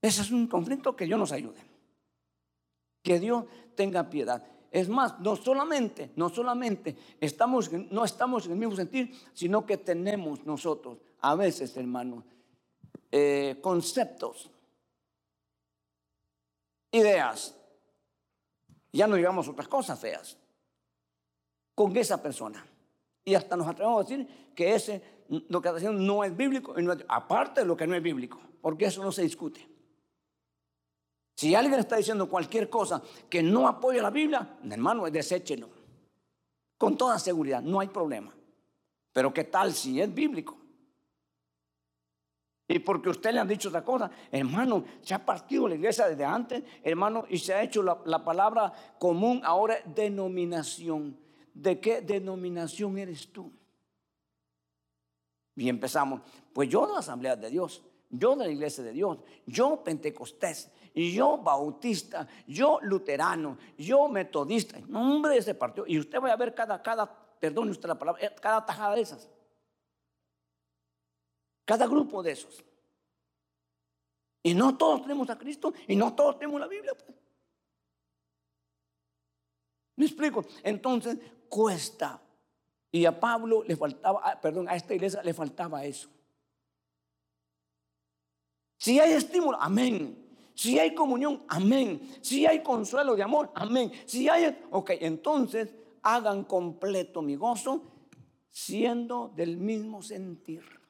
[0.00, 1.58] Ese es un conflicto que Dios nos ayude.
[3.02, 4.46] Que Dios tenga piedad.
[4.70, 9.78] Es más, no solamente, no solamente estamos, no estamos en el mismo sentir, sino que
[9.78, 12.22] tenemos nosotros, a veces, hermanos,
[13.10, 14.51] eh, conceptos,
[16.92, 17.56] ideas.
[18.92, 20.36] Ya no digamos otras cosas feas
[21.74, 22.64] con esa persona.
[23.24, 26.74] Y hasta nos atrevemos a decir que ese, lo que está no es bíblico,
[27.08, 29.68] aparte de lo que no es bíblico, porque eso no se discute.
[31.36, 35.68] Si alguien está diciendo cualquier cosa que no apoya la Biblia, hermano, deséchelo.
[36.76, 38.34] Con toda seguridad, no hay problema.
[39.12, 40.56] Pero ¿qué tal si es bíblico?
[42.68, 46.24] Y porque usted le han dicho otra cosa, hermano, se ha partido la iglesia desde
[46.24, 51.16] antes, hermano, y se ha hecho la, la palabra común ahora denominación.
[51.52, 53.52] ¿De qué denominación eres tú?
[55.56, 56.22] Y empezamos,
[56.52, 60.70] pues yo de la Asamblea de Dios, yo de la iglesia de Dios, yo pentecostés,
[60.94, 64.78] yo bautista, yo luterano, yo metodista.
[64.88, 65.86] Nombre de ese partido.
[65.86, 67.06] Y usted va a ver cada, cada,
[67.38, 69.28] perdone usted la palabra, eh, cada tajada de esas.
[71.64, 72.64] Cada grupo de esos.
[74.42, 76.92] Y no todos tenemos a Cristo y no todos tenemos la Biblia.
[76.94, 77.16] Pues.
[79.96, 80.44] ¿Me explico?
[80.62, 82.20] Entonces cuesta.
[82.90, 86.08] Y a Pablo le faltaba, ah, perdón, a esta iglesia le faltaba eso.
[88.76, 90.18] Si hay estímulo, amén.
[90.54, 92.00] Si hay comunión, amén.
[92.20, 93.92] Si hay consuelo de amor, amén.
[94.04, 95.72] Si hay, ok, entonces
[96.02, 97.82] hagan completo mi gozo
[98.50, 100.81] siendo del mismo sentir.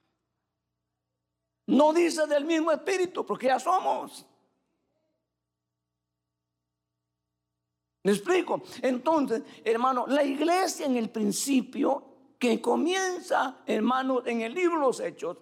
[1.66, 4.26] No dice del mismo espíritu, porque ya somos.
[8.04, 8.62] ¿Me explico?
[8.82, 14.98] Entonces, hermano, la iglesia en el principio, que comienza, hermano, en el libro de los
[14.98, 15.38] Hechos,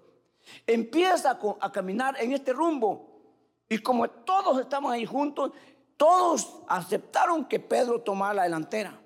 [0.66, 3.22] empieza a caminar en este rumbo.
[3.68, 5.52] Y como todos estamos ahí juntos,
[5.96, 9.00] todos aceptaron que Pedro tomara la delantera.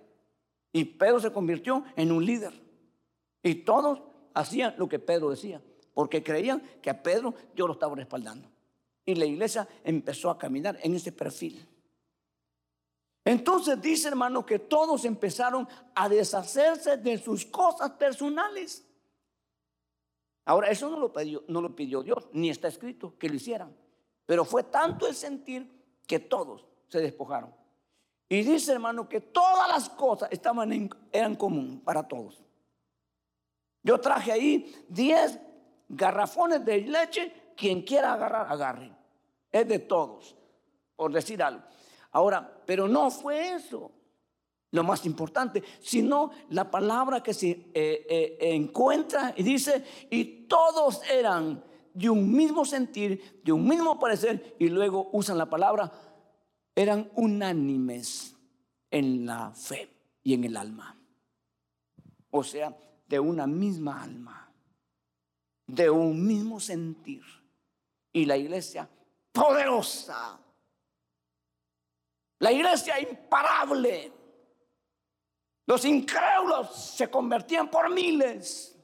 [0.73, 2.53] Y Pedro se convirtió en un líder.
[3.45, 5.63] Y todos hacían lo que Pedro decía,
[5.95, 8.51] porque creían que a Pedro yo lo estaba respaldando.
[9.07, 11.67] Y la iglesia empezó a caminar en ese perfil.
[13.25, 18.85] Entonces dice hermano que todos empezaron a deshacerse de sus cosas personales.
[20.47, 23.75] Ahora, eso no lo pidió, no lo pidió Dios, ni está escrito que lo hicieran.
[24.27, 25.71] Pero fue tanto el sentir
[26.07, 27.55] que todos se despojaron.
[28.29, 32.43] Y dice hermano que todas las cosas estaban eran común para todos.
[33.83, 35.39] Yo traje ahí 10
[35.89, 37.33] garrafones de leche.
[37.57, 38.91] Quien quiera agarrar, agarre.
[39.51, 40.37] Es de todos,
[40.97, 41.63] por decir algo.
[42.11, 43.93] Ahora, pero no fue eso
[44.75, 51.01] lo más importante, sino la palabra que se eh, eh, encuentra y dice, y todos
[51.09, 55.93] eran de un mismo sentir, de un mismo parecer, y luego usan la palabra,
[56.75, 58.35] eran unánimes
[58.91, 59.89] en la fe
[60.25, 60.99] y en el alma.
[62.31, 64.44] O sea, de una misma alma,
[65.67, 67.23] de un mismo sentir.
[68.13, 68.89] Y la iglesia
[69.33, 70.39] poderosa,
[72.39, 74.13] la iglesia imparable.
[75.67, 78.77] Los incrédulos se convertían por miles.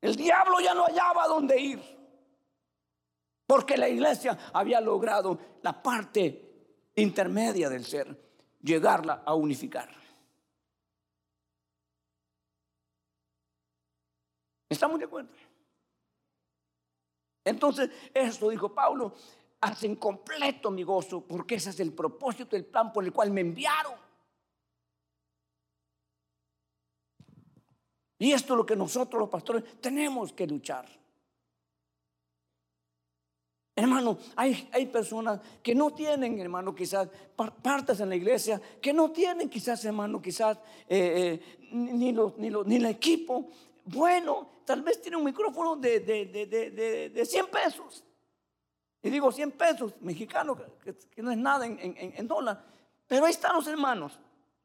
[0.00, 1.80] El diablo ya no hallaba dónde ir.
[3.46, 8.16] Porque la iglesia había logrado la parte intermedia del ser,
[8.62, 10.03] llegarla a unificar.
[14.74, 15.30] ¿Estamos de acuerdo?
[17.44, 19.14] Entonces, esto dijo Pablo,
[19.60, 23.40] hacen completo mi gozo, porque ese es el propósito, el plan por el cual me
[23.40, 23.94] enviaron.
[28.18, 30.86] Y esto es lo que nosotros los pastores tenemos que luchar.
[33.76, 37.08] Hermano, hay, hay personas que no tienen, hermano, quizás
[37.62, 40.58] partes en la iglesia, que no tienen quizás, hermano, quizás
[40.88, 43.50] eh, eh, ni, los, ni, ni el equipo.
[43.84, 48.04] Bueno, tal vez tiene un micrófono de, de, de, 100 pesos.
[49.02, 52.64] Y digo 100 pesos mexicanos, que, no es nada en, en, en dólar.
[53.06, 54.18] Pero ahí están los hermanos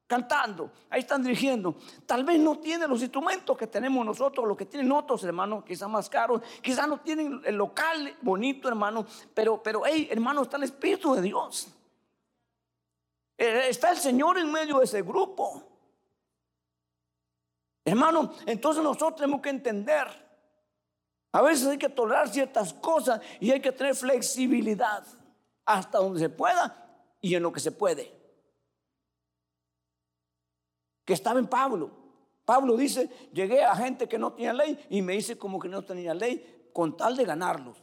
[0.10, 1.76] cantando, ahí están dirigiendo.
[2.08, 5.88] Tal vez no tienen los instrumentos que tenemos nosotros, los que tienen otros hermanos, quizás
[5.88, 9.06] más caros, quizás no tienen el local bonito, hermano,
[9.36, 11.68] pero, pero, hey, hermano, está el Espíritu de Dios.
[13.38, 15.69] Eh, está el Señor en medio de ese grupo.
[17.86, 20.08] Hermano, entonces nosotros tenemos que entender.
[21.32, 25.06] A veces hay que tolerar ciertas cosas y hay que tener flexibilidad
[25.66, 28.20] hasta donde se pueda y en lo que se puede
[31.10, 31.90] que estaba en Pablo.
[32.46, 35.82] Pablo dice, llegué a gente que no tenía ley y me hice como que no
[35.82, 37.82] tenía ley con tal de ganarlos.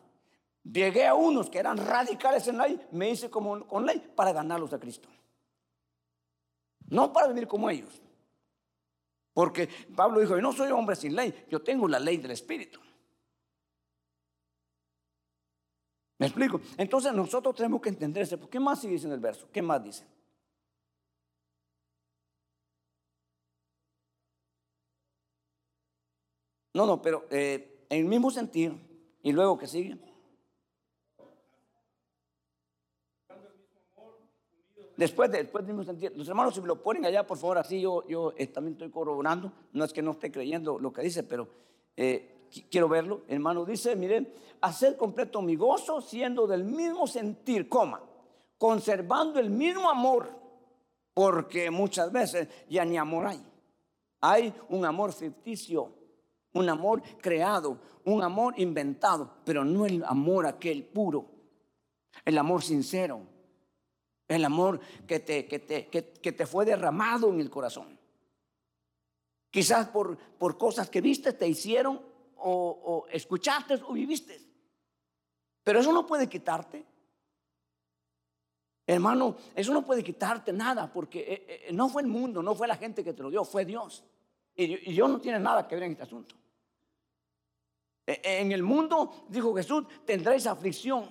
[0.62, 4.72] Llegué a unos que eran radicales en ley, me hice como con ley para ganarlos
[4.72, 5.08] a Cristo.
[6.88, 8.00] No para venir como ellos.
[9.36, 12.80] Porque Pablo dijo, yo no soy hombre sin ley, yo tengo la ley del Espíritu.
[16.16, 16.58] ¿Me explico?
[16.78, 18.48] Entonces nosotros tenemos que entender eso.
[18.48, 19.46] ¿Qué más sigue en el verso?
[19.52, 20.06] ¿Qué más dice?
[26.72, 28.78] No, no, pero eh, en el mismo sentido.
[29.22, 29.98] Y luego que sigue.
[34.96, 36.12] Después, de, después mismo sentido.
[36.16, 38.90] Los hermanos, si me lo ponen allá, por favor, así yo, yo eh, también estoy
[38.90, 39.52] corroborando.
[39.72, 41.48] No es que no esté creyendo lo que dice, pero
[41.96, 43.22] eh, quiero verlo.
[43.28, 48.00] Hermano, dice, miren, hacer completo mi gozo siendo del mismo sentir, coma,
[48.58, 50.30] conservando el mismo amor,
[51.12, 53.42] porque muchas veces ya ni amor hay.
[54.20, 55.92] Hay un amor ficticio
[56.56, 61.26] un amor creado, un amor inventado, pero no el amor aquel puro,
[62.24, 63.20] el amor sincero,
[64.28, 67.98] el amor que te, que te, que, te fue derramado en el corazón.
[69.50, 72.00] Quizás por, por cosas que viste, te hicieron
[72.36, 72.52] o,
[72.84, 74.40] o escuchaste o viviste.
[75.62, 76.84] Pero eso no puede quitarte.
[78.86, 82.68] Hermano, eso no puede quitarte nada porque eh, eh, no fue el mundo, no fue
[82.68, 84.04] la gente que te lo dio, fue Dios.
[84.54, 86.34] Y Dios no tiene nada que ver en este asunto.
[88.06, 91.10] E, en el mundo, dijo Jesús, tendréis aflicción.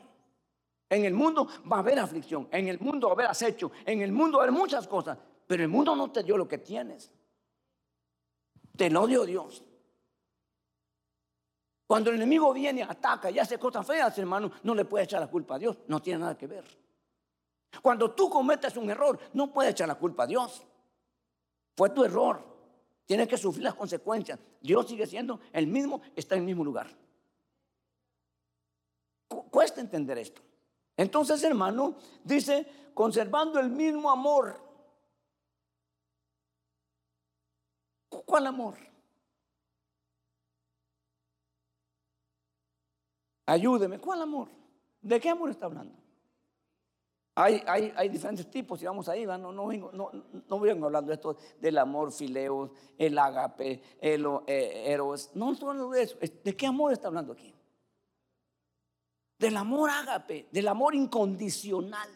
[0.89, 2.48] En el mundo va a haber aflicción.
[2.52, 3.71] En el mundo va a haber acecho.
[3.86, 5.17] En el mundo va a haber muchas cosas.
[5.48, 7.12] Pero el mundo no te dio lo que tienes.
[8.76, 9.63] Te lo dio Dios.
[11.88, 15.28] Cuando el enemigo viene, ataca y hace cosas feas, hermano, no le puede echar la
[15.28, 15.78] culpa a Dios.
[15.88, 16.65] No tiene nada que ver.
[17.82, 20.63] Cuando tú cometes un error, no puedes echar la culpa a Dios.
[21.76, 22.43] Fue tu error.
[23.06, 24.39] Tiene que sufrir las consecuencias.
[24.62, 26.88] Dios sigue siendo el mismo, está en el mismo lugar.
[29.28, 30.41] Cuesta entender esto.
[30.98, 34.60] Entonces, hermano, dice, conservando el mismo amor.
[38.10, 38.76] ¿Cuál amor?
[43.46, 44.50] Ayúdeme, ¿cuál amor?
[45.02, 45.96] ¿De qué amor está hablando?
[47.38, 52.14] Hay, diferentes tipos, y vamos ahí, no, no, vengo, no, hablando de esto del amor
[52.14, 57.34] fileo, el agape, el eh, eros, no solo de eso, ¿de qué amor está hablando
[57.34, 57.54] aquí?
[59.38, 62.10] Del amor ágape, del amor incondicional.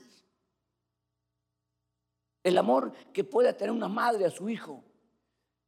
[2.44, 4.84] El amor que puede tener una madre a su hijo.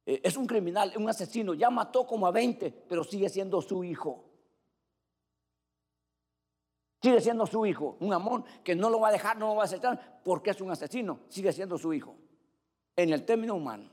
[0.06, 3.84] Eh, es un criminal, un asesino, ya mató como a 20, pero sigue siendo su
[3.84, 4.24] hijo.
[7.02, 9.62] Sigue siendo su hijo, un amor que no lo va a dejar, no lo va
[9.62, 12.16] a aceptar porque es un asesino, sigue siendo su hijo,
[12.94, 13.90] en el término humano.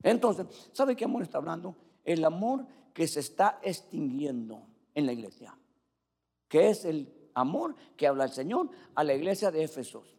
[0.00, 1.74] Entonces, ¿sabe qué amor está hablando?
[2.04, 4.62] El amor que se está extinguiendo
[4.94, 5.56] en la iglesia,
[6.50, 10.16] que es el amor que habla el Señor a la iglesia de Éfesos.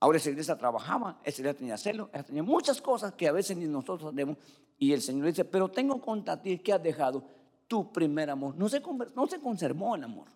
[0.00, 3.66] Ahora esa iglesia trabajaba, esa iglesia tenía celo, tenía muchas cosas que a veces ni
[3.66, 4.38] nosotros tenemos.
[4.78, 7.22] Y el Señor dice, pero tengo contra ti que has dejado
[7.68, 8.56] tu primer amor.
[8.56, 8.82] No se,
[9.14, 10.28] no se conservó el amor.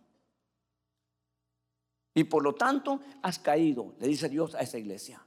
[2.15, 5.25] Y por lo tanto has caído, le dice Dios a esa iglesia.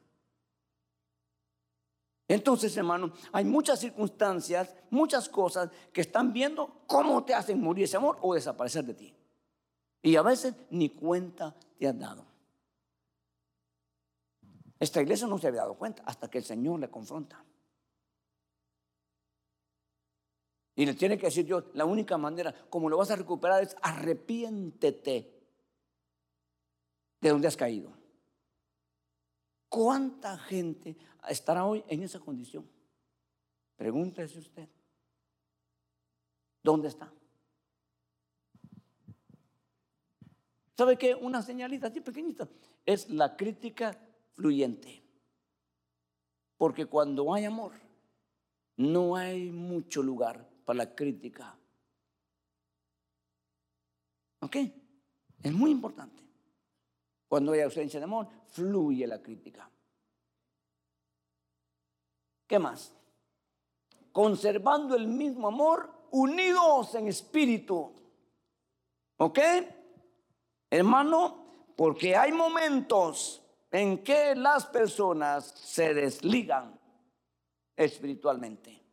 [2.31, 7.97] Entonces, hermano, hay muchas circunstancias, muchas cosas que están viendo cómo te hacen morir ese
[7.97, 9.13] amor o desaparecer de ti.
[10.01, 12.25] Y a veces ni cuenta te has dado.
[14.79, 17.43] Esta iglesia no se había dado cuenta hasta que el Señor le confronta.
[20.77, 23.75] Y le tiene que decir Dios, la única manera como lo vas a recuperar es
[23.81, 25.37] arrepiéntete
[27.19, 28.00] de donde has caído.
[29.71, 30.97] ¿Cuánta gente
[31.29, 32.69] estará hoy en esa condición?
[33.77, 34.67] Pregúntese usted.
[36.61, 37.09] ¿Dónde está?
[40.77, 41.15] ¿Sabe qué?
[41.15, 42.49] Una señalita así pequeñita
[42.85, 43.97] es la crítica
[44.33, 45.01] fluyente.
[46.57, 47.71] Porque cuando hay amor,
[48.75, 51.57] no hay mucho lugar para la crítica.
[54.41, 54.57] ¿Ok?
[55.41, 56.21] Es muy importante.
[57.31, 59.71] Cuando hay ausencia de amor, fluye la crítica.
[62.45, 62.93] ¿Qué más?
[64.11, 67.93] Conservando el mismo amor, unidos en espíritu.
[69.15, 69.39] ¿Ok?
[70.69, 76.77] Hermano, porque hay momentos en que las personas se desligan
[77.77, 78.83] espiritualmente.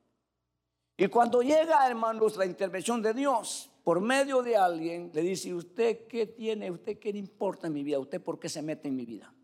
[0.96, 6.06] Y cuando llega, hermanos, la intervención de Dios por medio de alguien, le dice, ¿usted
[6.06, 6.70] qué tiene?
[6.70, 7.98] ¿Usted qué le importa en mi vida?
[7.98, 9.34] ¿Usted por qué se mete en mi vida?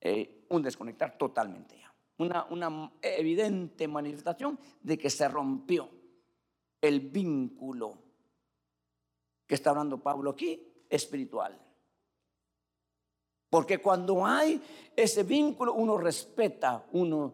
[0.00, 1.94] Eh, un desconectar totalmente ya.
[2.18, 5.88] Una, una evidente manifestación de que se rompió
[6.80, 7.98] el vínculo
[9.46, 11.56] que está hablando Pablo aquí, espiritual.
[13.48, 14.60] Porque cuando hay
[14.96, 17.32] ese vínculo, uno respeta, uno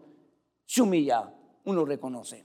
[0.62, 1.32] se humilla,
[1.64, 2.44] uno reconoce.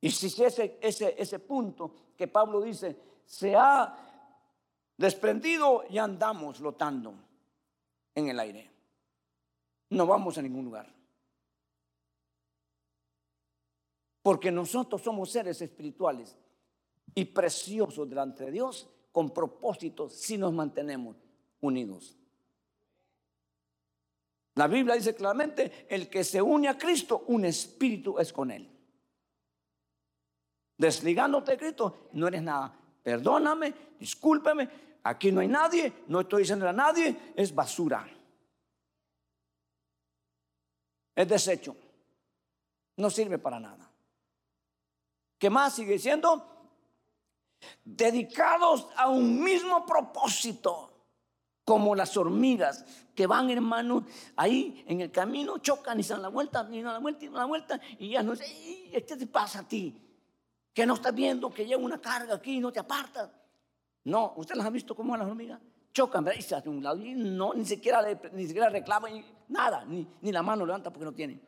[0.00, 2.96] Y si ese, ese, ese punto que Pablo dice
[3.26, 3.96] se ha
[4.96, 7.14] desprendido, y andamos flotando
[8.14, 8.70] en el aire.
[9.90, 10.92] No vamos a ningún lugar.
[14.22, 16.36] Porque nosotros somos seres espirituales
[17.14, 21.16] y preciosos delante de Dios con propósitos si nos mantenemos
[21.60, 22.18] unidos.
[24.56, 28.68] La Biblia dice claramente, el que se une a Cristo, un espíritu es con él.
[30.80, 32.74] Desligándote de Cristo, no eres nada.
[33.02, 34.70] Perdóname, discúlpeme,
[35.04, 38.08] aquí no hay nadie, no estoy diciendo a nadie, es basura.
[41.14, 41.76] Es desecho.
[42.96, 43.90] No sirve para nada.
[45.38, 46.46] ¿Qué más sigue siendo?
[47.84, 50.90] Dedicados a un mismo propósito
[51.62, 56.28] como las hormigas que van, hermano, ahí en el camino, chocan y se dan la
[56.28, 58.46] vuelta, y dan la vuelta, y dan la vuelta, y ya no sé,
[58.90, 60.06] ¿qué te pasa a ti?
[60.80, 63.28] Que no estás viendo que llega una carga aquí y no te apartas.
[64.04, 65.60] No, ¿usted las ha visto cómo las hormigas?
[65.92, 66.64] Chocan, ¿verdad?
[66.64, 68.02] Y un lado y no, ni siquiera,
[68.32, 71.38] ni siquiera reclaman, nada, ni, ni la mano levanta porque no tienen.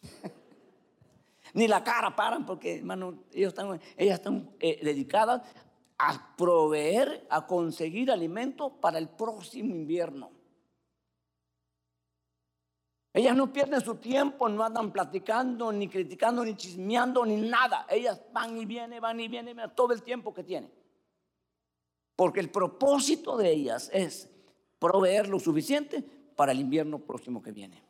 [1.54, 5.42] ni la cara paran porque, hermano, ellos están, ellas están eh, dedicadas
[5.98, 10.30] a proveer, a conseguir alimento para el próximo invierno.
[13.12, 17.86] Ellas no pierden su tiempo, no andan platicando, ni criticando, ni chismeando, ni nada.
[17.88, 20.70] Ellas van y vienen, van y vienen todo el tiempo que tienen.
[22.14, 24.28] Porque el propósito de ellas es
[24.78, 27.82] proveer lo suficiente para el invierno próximo que viene.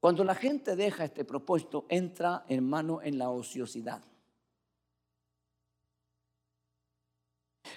[0.00, 4.02] Cuando la gente deja este propósito, entra, hermano, en la ociosidad.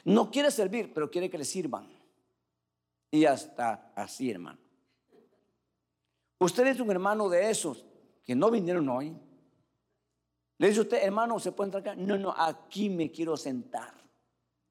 [0.04, 1.88] No quiere servir, pero quiere que le sirvan.
[3.12, 4.67] Y hasta así, hermano.
[6.40, 7.86] Usted es un hermano de esos
[8.24, 9.16] que no vinieron hoy.
[10.60, 11.96] Le dice usted, hermano, ¿se puede entrar acá?
[11.96, 13.94] No, no, aquí me quiero sentar.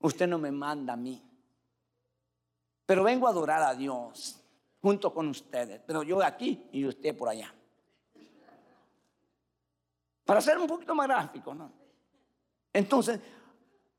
[0.01, 1.23] Usted no me manda a mí.
[2.85, 4.41] Pero vengo a adorar a Dios
[4.81, 5.81] junto con ustedes.
[5.87, 7.53] Pero yo aquí y usted por allá.
[10.25, 11.73] Para ser un poquito más gráfico, ¿no?
[12.73, 13.21] Entonces,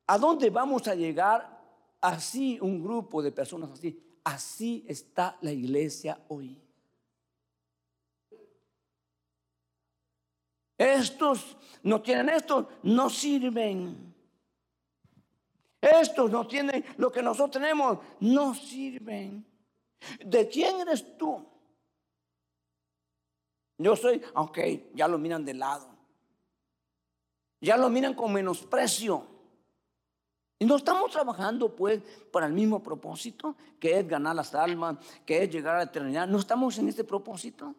[0.08, 1.62] ¿A dónde vamos a llegar
[2.00, 4.02] así un grupo de personas así?
[4.24, 6.62] Así está la iglesia hoy.
[10.78, 14.14] Estos no tienen esto, no sirven.
[15.82, 19.46] Estos no tienen lo que nosotros tenemos, no sirven.
[20.24, 21.46] ¿De quién eres tú?
[23.78, 24.60] Yo soy, ok,
[24.94, 25.88] ya lo miran de lado.
[27.62, 29.26] Ya lo miran con menosprecio.
[30.60, 32.02] Y no estamos trabajando pues
[32.32, 36.28] para el mismo propósito, que es ganar las almas, que es llegar a la eternidad.
[36.28, 37.76] No estamos en este propósito.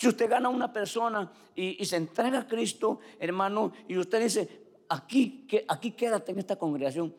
[0.00, 4.82] Si usted gana a una persona y, se entrega a Cristo, hermano, y usted dice,
[4.88, 7.14] aquí, que, aquí quédate en esta congregación,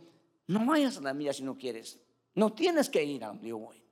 [0.47, 1.99] no vayas a la mía si no quieres.
[2.33, 3.83] No tienes que ir a donde yo voy.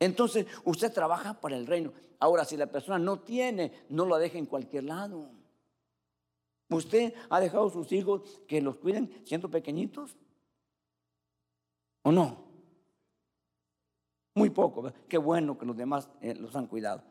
[0.00, 1.92] Entonces, usted trabaja para el reino.
[2.18, 5.28] Ahora, si la persona no tiene, no lo deje en cualquier lado.
[6.70, 10.16] ¿Usted ha dejado a sus hijos que los cuiden siendo pequeñitos?
[12.04, 12.45] ¿O no?
[14.36, 14.92] Muy poco.
[15.08, 17.02] Qué bueno que los demás eh, los han cuidado.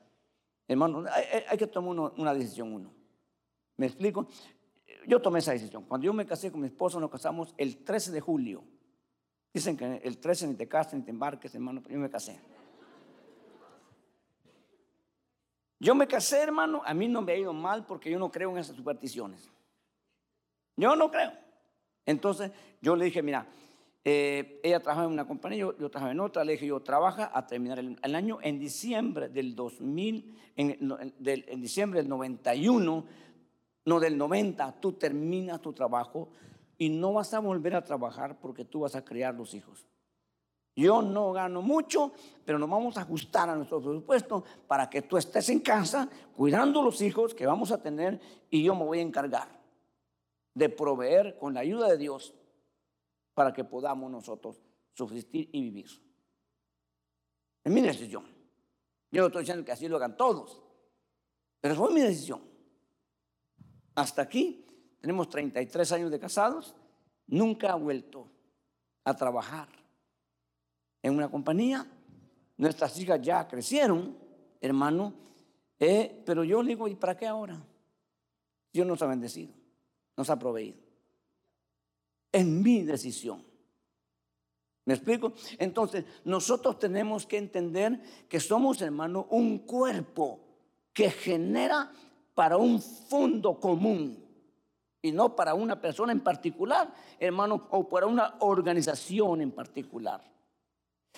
[0.68, 1.06] Hermano,
[1.50, 2.94] hay, que tomar una decisión uno.
[3.78, 4.28] ¿Me explico?
[5.08, 5.86] Yo tomé esa decisión.
[5.86, 8.64] Cuando yo me casé con mi esposo, nos casamos el 13 de julio.
[9.52, 12.40] Dicen que el 13 ni te casas ni te embarques, hermano, pero yo me casé.
[15.80, 18.52] Yo me casé, hermano, a mí no me ha ido mal porque yo no creo
[18.52, 19.50] en esas supersticiones.
[20.78, 21.32] Yo no creo.
[22.06, 22.52] Entonces
[22.82, 23.48] yo le dije, mira,
[24.08, 27.47] eh, ella trabajaba en una compañía, yo, trabajaba en otra, le dije yo, trabaja a
[27.47, 30.78] terminar el, año en diciembre del 2000, en,
[31.26, 33.06] en diciembre del 91,
[33.86, 36.30] no del 90, tú terminas tu trabajo
[36.78, 39.88] y no vas a volver a trabajar porque tú vas a criar los hijos.
[40.76, 42.12] Yo no gano mucho,
[42.45, 46.84] pero nos vamos a ajustar a nuestro presupuesto para que tú estés en casa cuidando
[46.84, 48.20] los hijos que vamos a tener
[48.51, 49.47] y yo me voy a encargar
[50.53, 52.36] de proveer con la ayuda de Dios
[53.36, 54.60] para que podamos nosotros
[54.94, 55.88] subsistir y vivir.
[57.64, 58.26] Es mi decisión.
[59.12, 60.64] Yo no estoy diciendo que así lo hagan todos,
[61.60, 62.42] pero fue mi decisión.
[63.94, 64.66] Hasta aquí
[65.00, 66.76] tenemos 33 años de casados,
[67.28, 68.32] nunca ha vuelto
[69.04, 69.68] a trabajar
[71.04, 71.86] en una compañía.
[72.58, 74.18] Nuestras hijas ya crecieron,
[74.62, 75.14] hermano,
[75.78, 77.62] eh, pero yo digo, ¿y para qué ahora?
[78.72, 79.54] Dios nos ha bendecido,
[80.16, 80.85] nos ha proveído
[82.36, 83.44] es mi decisión.
[84.86, 85.34] ¿Me explico?
[85.58, 90.42] Entonces, nosotros tenemos que entender que somos, hermano, un cuerpo
[90.94, 91.92] que genera
[92.34, 94.24] para un fondo común
[95.02, 100.22] y no para una persona en particular, hermano, o para una organización en particular.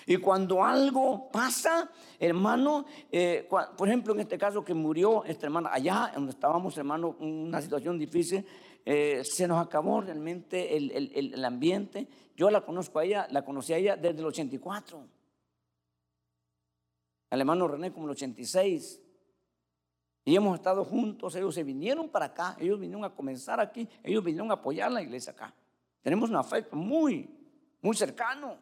[0.05, 1.89] Y cuando algo pasa,
[2.19, 7.15] hermano, eh, por ejemplo, en este caso que murió esta hermana allá, donde estábamos, hermano,
[7.19, 8.45] una situación difícil,
[8.89, 12.07] eh, se nos acabó realmente el, ambiente.
[12.37, 15.05] Yo la conozco a ella, la conocí a ella desde el 84.
[17.29, 19.01] Al hermano René como el 86.
[20.23, 24.23] Y hemos estado juntos, ellos se vinieron para acá, ellos vinieron a comenzar aquí, ellos
[24.23, 25.53] vinieron a apoyar la iglesia acá.
[26.01, 27.29] Tenemos un afecto muy,
[27.81, 28.57] muy cercano.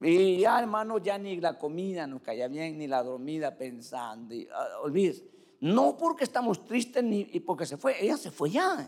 [0.00, 4.32] Y ya, hermano, ya ni la comida nos caía bien, ni la dormida pensando.
[4.32, 4.68] Y, ah,
[5.64, 8.86] no porque estamos tristes ni porque se fue, ella se fue ya.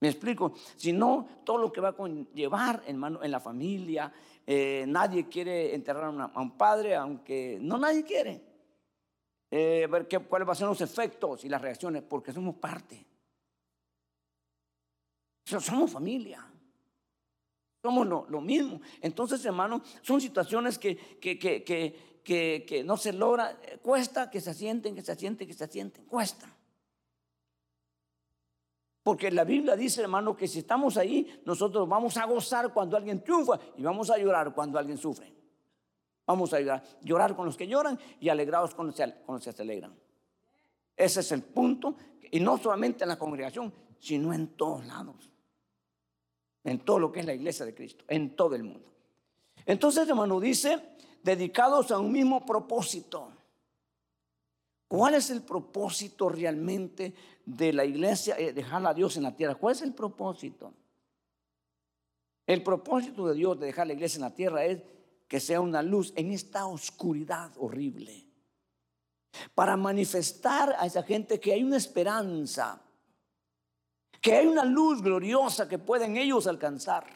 [0.00, 4.12] Me explico, sino todo lo que va a conllevar, en la familia.
[4.44, 6.04] Eh, nadie quiere enterrar
[6.34, 8.42] a, un padre, aunque no nadie quiere.
[9.50, 13.06] Eh, ver qué, cuáles van a ser los efectos y las reacciones, porque somos parte.
[15.44, 16.44] Somos familia.
[17.82, 18.80] Somos lo, mismo.
[19.00, 22.09] Entonces, hermano, son situaciones que, que que,
[22.84, 26.54] no se logra, cuesta que se asienten, que se asienten, que se asienten, cuesta.
[29.02, 33.24] Porque la Biblia dice, hermano, que si estamos ahí, nosotros vamos a gozar cuando alguien
[33.24, 35.34] triunfa y vamos a llorar cuando alguien sufre.
[36.26, 39.52] Vamos a llorar, llorar con los que lloran y alegrados con los, con los que
[39.52, 39.98] se alegran.
[40.96, 41.96] Ese es el punto,
[42.30, 45.30] y no solamente en la congregación, sino en todos lados.
[46.62, 48.92] En todo lo que es la iglesia de Cristo, en todo el mundo.
[49.64, 50.78] Entonces, hermano, dice
[51.22, 53.32] dedicados a un mismo propósito.
[54.88, 57.14] ¿Cuál es el propósito realmente
[57.44, 58.36] de la iglesia?
[58.38, 59.54] Eh, dejar a Dios en la tierra.
[59.54, 60.74] ¿Cuál es el propósito?
[62.46, 64.82] El propósito de Dios de dejar la iglesia en la tierra es
[65.28, 68.26] que sea una luz en esta oscuridad horrible.
[69.54, 72.82] Para manifestar a esa gente que hay una esperanza,
[74.20, 77.06] que hay una luz gloriosa que pueden ellos alcanzar.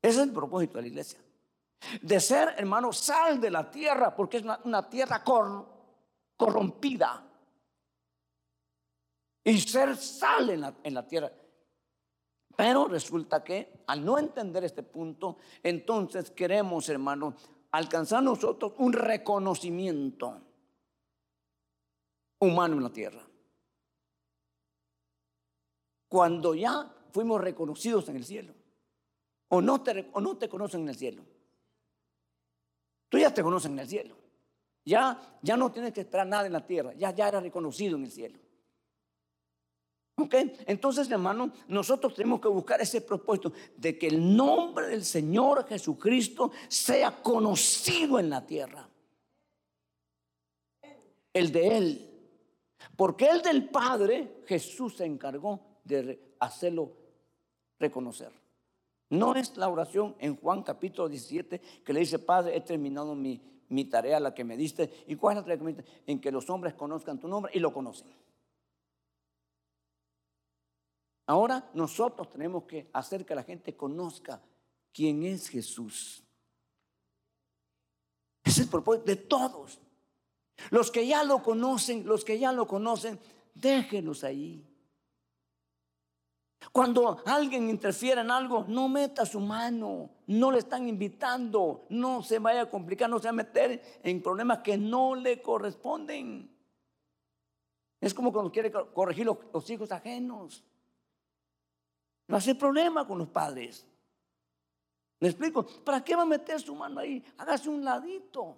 [0.00, 1.21] Ese es el propósito de la iglesia
[2.00, 5.22] de ser, hermano, sal de la tierra, porque es una, tierra
[6.36, 7.28] corrompida.
[9.44, 11.32] Y ser sal en la, en la tierra.
[12.56, 17.34] Pero resulta que al no entender este punto, entonces queremos, hermano,
[17.72, 20.40] alcanzar nosotros un reconocimiento
[22.38, 23.22] humano en la tierra.
[26.08, 28.54] Cuando ya fuimos reconocidos en el cielo.
[29.48, 31.22] O no te, o no te conocen en el cielo.
[33.12, 34.16] Tú ya te conoces en el cielo.
[34.86, 36.94] Ya, ya no tienes que esperar nada en la tierra.
[36.94, 38.38] Ya, ya eres reconocido en el cielo.
[40.16, 40.34] ¿Ok?
[40.66, 46.52] Entonces, hermano, nosotros tenemos que buscar ese propósito de que el nombre del Señor Jesucristo
[46.68, 48.88] sea conocido en la tierra.
[51.34, 52.10] El de Él.
[52.96, 56.96] Porque el del Padre, Jesús se encargó de hacerlo
[57.78, 58.41] reconocer.
[59.12, 63.42] No es la oración en Juan capítulo 17 que le dice, Padre, he terminado mi,
[63.68, 65.04] mi tarea, la que me diste.
[65.06, 66.02] ¿Y cuál es la tarea que me diste?
[66.06, 68.08] En que los hombres conozcan tu nombre y lo conocen.
[71.26, 74.40] Ahora nosotros tenemos que hacer que la gente conozca
[74.94, 76.24] quién es Jesús.
[78.42, 79.78] Es el propósito de todos.
[80.70, 83.20] Los que ya lo conocen, los que ya lo conocen,
[83.54, 84.71] déjenlos ahí.
[86.70, 92.38] Cuando alguien interfiere en algo, no meta su mano, no le están invitando, no se
[92.38, 96.50] vaya a complicar, no se va a meter en problemas que no le corresponden.
[98.00, 100.64] Es como cuando quiere corregir los, hijos ajenos.
[102.26, 103.86] No hace problema con los padres.
[105.20, 105.64] ¿Me explico?
[105.64, 107.24] ¿Para qué va a meter su mano ahí?
[107.38, 108.56] Hágase un ladito.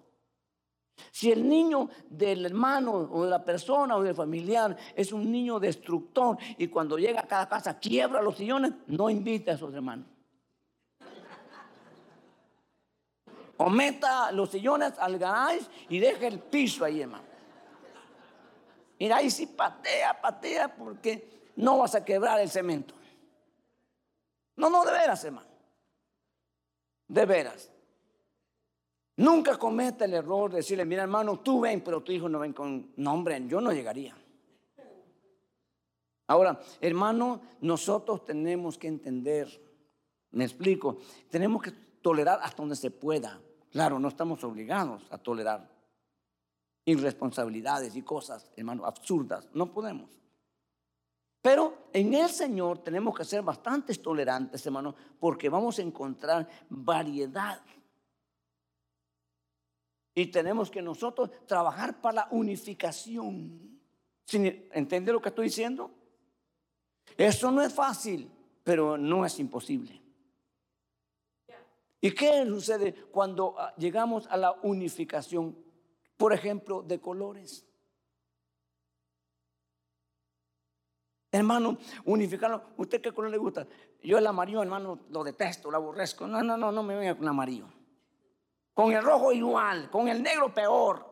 [1.11, 5.59] Si el niño del hermano o de la persona o del familiar es un niño
[5.59, 10.07] destructor y cuando llega a cada casa quiebra los sillones, no invite a sus hermanos.
[13.57, 17.23] O meta los sillones al garage y deje el piso ahí, hermano.
[18.99, 22.93] Mira, ahí sí patea, patea, porque no vas a quebrar el cemento.
[24.55, 25.47] No, no, de veras, hermano.
[27.07, 27.69] De veras.
[29.17, 32.53] Nunca cometa el error de decirle, mira hermano, tú ven, pero tu hijo no ven
[32.53, 34.15] con nombre, yo no llegaría.
[36.27, 39.47] Ahora, hermano, nosotros tenemos que entender,
[40.31, 40.97] me explico,
[41.29, 43.39] tenemos que tolerar hasta donde se pueda.
[43.71, 45.69] Claro, no estamos obligados a tolerar
[46.85, 50.09] irresponsabilidades y cosas, hermano, absurdas, no podemos.
[51.41, 57.61] Pero en el Señor tenemos que ser bastante tolerantes, hermano, porque vamos a encontrar variedad
[60.15, 63.77] y tenemos que nosotros trabajar para la unificación.
[64.31, 65.91] ¿Entiende lo que estoy diciendo?
[67.17, 68.31] Eso no es fácil,
[68.63, 70.01] pero no es imposible.
[71.99, 75.57] ¿Y qué sucede cuando ah, llegamos a la unificación,
[76.17, 77.65] por ejemplo, de colores?
[81.31, 82.63] Hermano, unificarlo.
[82.77, 83.67] ¿Usted qué color le gusta?
[84.01, 86.25] Yo el amarillo, hermano, lo detesto, lo aborrezco.
[86.27, 87.67] No, no, no, no me venga con amarillo.
[88.75, 91.03] Con el rojo igual, con el negro peor,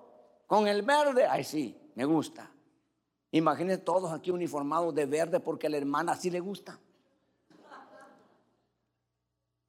[0.46, 2.52] con el verde, ay sí, me gusta.
[3.32, 6.78] Imagínense todos aquí uniformados de verde porque a la hermana así le gusta.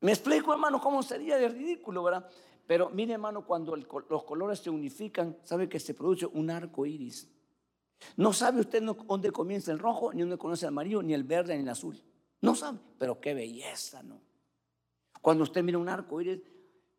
[0.01, 2.29] Me explico, hermano, cómo sería de ridículo, ¿verdad?
[2.67, 7.31] Pero mire, hermano, cuando los colores se unifican, sabe que se produce un arco iris.
[8.17, 11.55] No sabe usted dónde comienza el rojo, ni dónde comienza el amarillo, ni el verde,
[11.55, 12.03] ni el azul.
[12.41, 14.21] No sabe, pero qué belleza, ¿no?
[15.23, 16.43] Cuando usted mira un arco iris,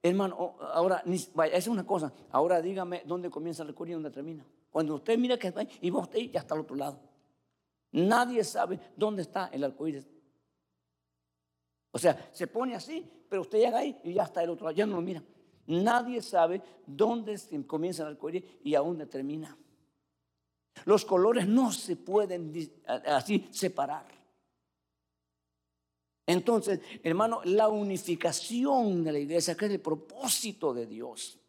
[0.06, 1.04] Hermano, ahora,
[1.34, 2.14] vaya, es una cosa.
[2.30, 4.46] Ahora dígame dónde comienza el arcoíris y dónde termina.
[4.70, 5.52] Cuando usted mira que
[5.82, 7.00] y va usted ya está al otro lado.
[7.94, 10.06] Nadie sabe dónde está el arcoíris.
[11.90, 14.78] O sea, se pone así, pero usted llega ahí y ya está el otro lado.
[14.78, 15.24] Ya no lo mira.
[15.66, 19.58] Nadie sabe dónde comienza el arcoíris y a dónde termina.
[20.86, 22.54] Los colores no se pueden
[23.08, 24.06] así separar.
[26.28, 31.40] Entonces, hermano, la unificación de la iglesia, que es el propósito de Dios,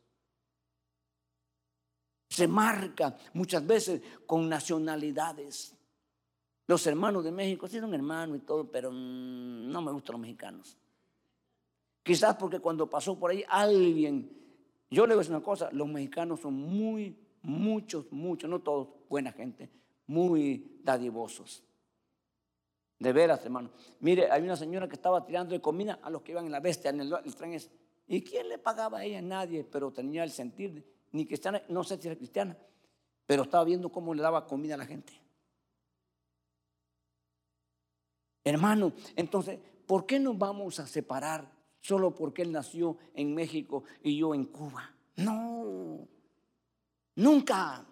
[2.28, 5.74] se marca muchas veces con nacionalidades.
[6.66, 10.20] Los hermanos de México sí son hermanos y todo, pero mm, no me gustan los
[10.20, 10.76] mexicanos.
[12.02, 14.30] Quizás porque cuando pasó por ahí alguien,
[14.90, 18.88] yo le voy a decir una cosa, los mexicanos son muy, muchos, muchos, no todos,
[19.08, 19.70] buena gente,
[20.06, 21.65] muy dadivosos.
[22.98, 23.70] De veras, hermano.
[24.00, 26.60] Mire, hay una señora que estaba tirando de comida a los que iban en la
[26.60, 27.58] bestia, en el, tren
[28.08, 29.20] ¿Y quién le pagaba a ella?
[29.20, 32.56] Nadie, pero tenía el sentir, ni cristiana, no sé si era cristiana,
[33.26, 35.12] pero estaba viendo cómo le daba comida a la gente.
[38.44, 44.16] Hermano, entonces, ¿por qué nos vamos a separar solo porque él nació en México y
[44.16, 44.94] yo en Cuba?
[45.16, 46.06] No,
[47.16, 47.84] nunca.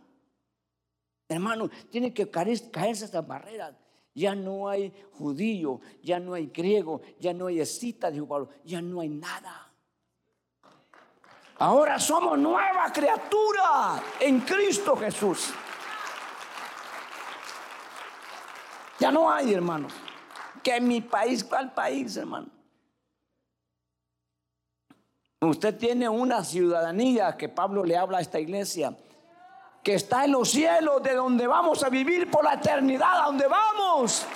[1.28, 3.74] Hermano, tiene que caerse estas barreras.
[4.15, 8.81] Ya no hay judío, ya no hay griego, ya no hay escita, dijo Pablo, ya
[8.81, 9.73] no hay nada.
[11.59, 15.53] Ahora somos nueva criatura en Cristo Jesús.
[18.99, 19.93] Ya no hay, hermanos.
[20.62, 22.49] Que en mi país, ¿cuál país, hermano?
[25.41, 28.97] Usted tiene una ciudadanía que Pablo le habla a esta iglesia.
[29.85, 33.47] Que está en los cielos, de donde vamos a vivir por la eternidad, a donde
[33.47, 34.26] vamos.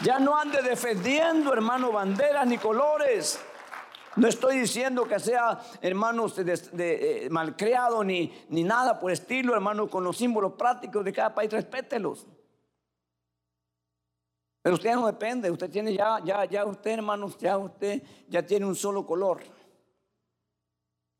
[0.00, 3.38] Ya no ande defendiendo, hermano, banderas ni colores.
[4.16, 9.90] No estoy diciendo que sea, hermanos, de, eh, malcriado ni, ni nada por estilo, hermano,
[9.90, 12.26] con los símbolos prácticos de cada país, respételos.
[14.62, 18.64] Pero usted no depende, usted tiene ya, ya, ya usted, hermanos, ya usted ya tiene
[18.64, 19.42] un solo color.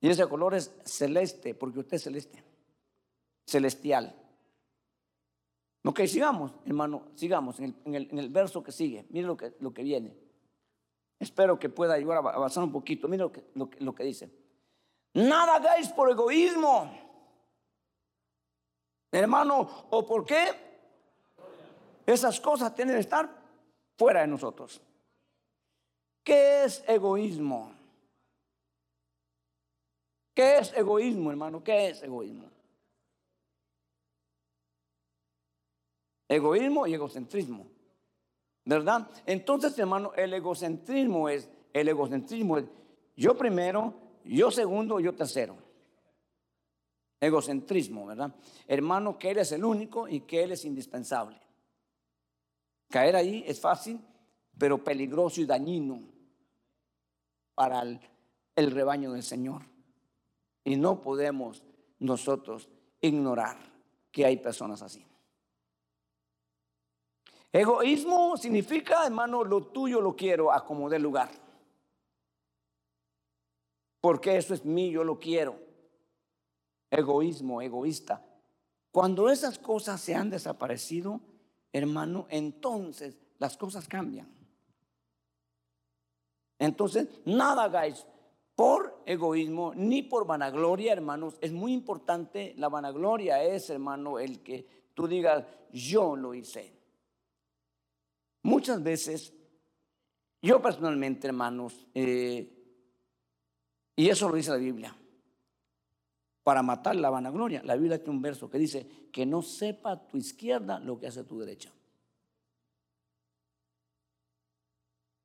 [0.05, 2.45] Y ese color es celeste, porque usted es celeste,
[3.47, 4.15] celestial.
[5.83, 9.07] Ok, sigamos, hermano, sigamos en el, en el, verso que sigue.
[9.09, 10.15] Mire lo que, lo que viene.
[11.19, 13.09] Espero que pueda ayudar a avanzar un poquito.
[13.09, 14.31] Mire lo que, lo que, lo que dice.
[15.15, 16.95] Nada hagáis por egoísmo.
[19.11, 20.49] Hermano, ¿o por qué?
[22.05, 23.27] Esas cosas tienen que estar
[23.97, 24.83] fuera de nosotros.
[26.23, 27.84] ¿Qué es egoísmo?
[30.35, 31.62] ¿Qué es egoísmo, hermano?
[31.62, 32.51] ¿Qué es egoísmo?
[36.28, 37.66] Egoísmo y egocentrismo.
[38.64, 39.09] ¿Verdad?
[39.26, 42.64] Entonces, hermano, el egocentrismo es, el egocentrismo es
[43.16, 45.57] yo primero, yo segundo, yo tercero.
[47.20, 48.35] Egocentrismo, ¿verdad?
[48.66, 51.39] Hermano, que Él es el único y que Él es indispensable.
[52.89, 54.01] Caer ahí es fácil,
[54.59, 56.03] pero peligroso y dañino
[57.55, 57.82] para
[58.57, 59.74] el rebaño del Señor.
[60.65, 61.62] Y no podemos
[61.99, 62.69] nosotros
[63.01, 63.59] ignorar
[64.11, 65.05] que hay personas así.
[67.53, 71.31] Egoísmo significa, hermano, lo tuyo lo quiero a como dé lugar.
[74.01, 75.57] Porque eso es mío, yo lo quiero.
[76.91, 78.25] Egoísmo, egoísta.
[78.91, 81.21] Cuando esas cosas se han desaparecido,
[81.73, 84.33] hermano, entonces las cosas cambian.
[86.59, 88.07] Entonces, nada hagáis
[88.55, 91.37] por egoísmo ni por vanagloria, hermanos.
[91.41, 96.73] Es muy importante, la vanagloria es, hermano, el que tú digas, yo lo hice.
[98.43, 99.33] Muchas veces,
[100.43, 102.51] yo personalmente, hermanos, eh,
[103.97, 104.97] y eso lo dice la Biblia,
[106.43, 110.19] para matar la vanagloria, la Biblia tiene un verso que dice, que no sepa tu
[110.19, 111.73] izquierda lo que hace tu derecha.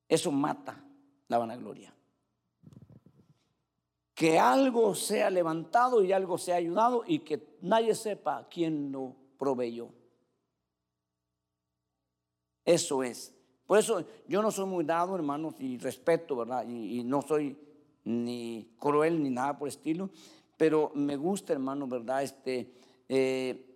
[0.07, 0.83] Eso mata
[1.27, 1.93] la vanagloria
[4.19, 9.87] que algo sea levantado y algo sea ayudado y que nadie sepa quién lo proveyó.
[12.65, 13.33] Eso es.
[13.65, 16.67] Por eso yo no soy muy dado, hermanos, y respeto, ¿verdad?
[16.67, 17.57] Y, no soy
[18.03, 20.09] ni cruel ni nada por estilo,
[20.57, 22.21] pero me gusta, hermano, ¿verdad?
[22.21, 22.73] Este,
[23.07, 23.73] eh,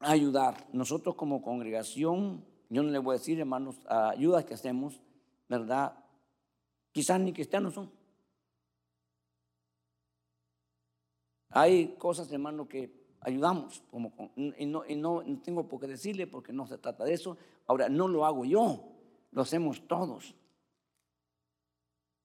[0.00, 0.68] ayudar.
[0.74, 5.00] Nosotros como congregación, yo no le voy a decir, hermanos, ayudas que hacemos,
[5.48, 5.94] ¿verdad?
[6.92, 7.99] Quizás ni cristianos son.
[11.50, 13.82] Hay cosas, hermano, que ayudamos,
[14.36, 17.36] y, no, no, tengo por qué decirle porque no se trata de eso.
[17.66, 18.92] Ahora, no lo hago yo,
[19.32, 20.34] lo hacemos todos.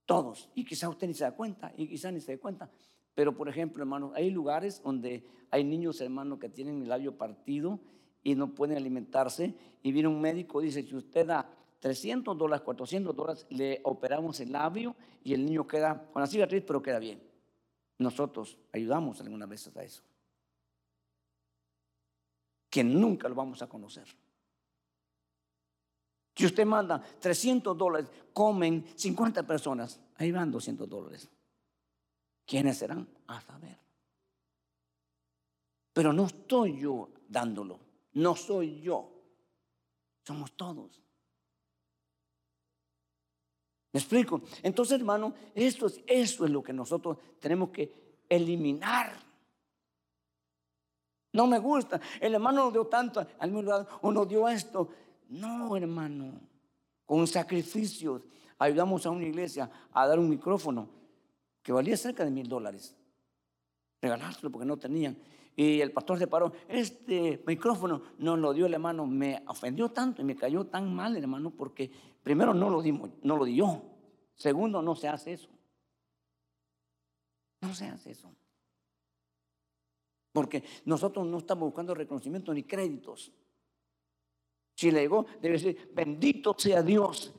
[0.06, 0.50] Todos.
[0.54, 2.70] Y quizá usted ni se da cuenta, y quizá ni se dé cuenta.
[3.16, 7.80] Pero, por ejemplo, hermano, hay lugares donde hay niños, hermano, que tienen el labio partido
[8.24, 9.56] y no pueden alimentarse.
[9.82, 11.50] Y viene un médico y dice, si usted da
[11.80, 16.64] 300 dólares, 400 dólares, le operamos el labio y el niño queda con la cicatriz,
[16.66, 17.22] pero queda bien.
[17.98, 20.04] Nosotros ayudamos algunas veces a eso.
[22.70, 24.08] Que nunca lo vamos a conocer.
[26.36, 31.30] Si usted manda 300 dólares, comen 50 personas, ahí van 200 dólares.
[32.46, 33.08] ¿Quiénes serán?
[33.28, 33.80] A saber.
[35.94, 37.80] Pero no estoy yo dándolo,
[38.14, 39.10] no soy yo,
[40.24, 41.05] somos todos.
[43.96, 44.42] ¿Me explico?
[44.62, 49.14] Entonces, hermano, esto es, eso es lo que nosotros tenemos que eliminar.
[51.32, 52.02] No me gusta.
[52.20, 54.90] El hermano nos dio tanto, al mismo lado, o nos dio esto.
[55.30, 56.42] No, hermano.
[57.06, 58.24] Con sacrificios
[58.60, 60.90] ayudamos a una iglesia a dar un micrófono
[61.64, 62.94] que valía cerca de mil dólares.
[64.02, 65.18] Regalárselo porque no tenían.
[65.56, 66.52] Y el pastor se paró.
[66.68, 69.06] Este micrófono nos lo dio el hermano.
[69.06, 71.90] Me ofendió tanto y me cayó tan mal, hermano, porque
[72.22, 73.82] primero no lo dimos, no lo di yo.
[74.36, 75.50] Segundo, no se hace eso.
[77.62, 78.30] No se hace eso.
[80.34, 83.32] Porque nosotros no estamos buscando reconocimiento ni créditos.
[84.76, 87.34] Si le digo, debe decir, bendito sea Dios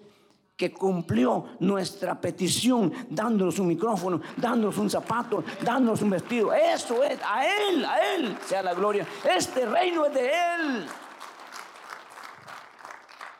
[0.56, 6.52] que cumplió nuestra petición, dándonos un micrófono, dándonos un zapato, dándonos un vestido.
[6.52, 9.06] Eso es, a Él, a Él sea la gloria.
[9.28, 10.86] Este reino es de Él.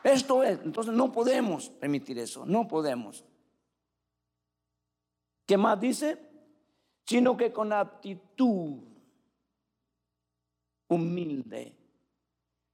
[0.03, 3.25] Esto es, entonces no podemos permitir eso, no podemos.
[5.45, 6.17] ¿Qué más dice?
[7.03, 8.83] Sino que con aptitud
[10.87, 11.75] humilde.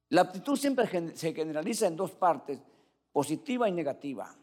[0.10, 2.60] La actitud siempre se generaliza en dos partes,
[3.14, 4.36] positiva y negativa.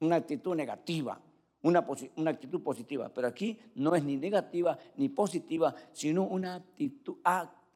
[0.00, 1.20] Una actitud negativa,
[1.62, 1.80] una,
[2.30, 3.12] actitud positiva.
[3.12, 6.54] Pero aquí no es ni negativa ni positiva, sino una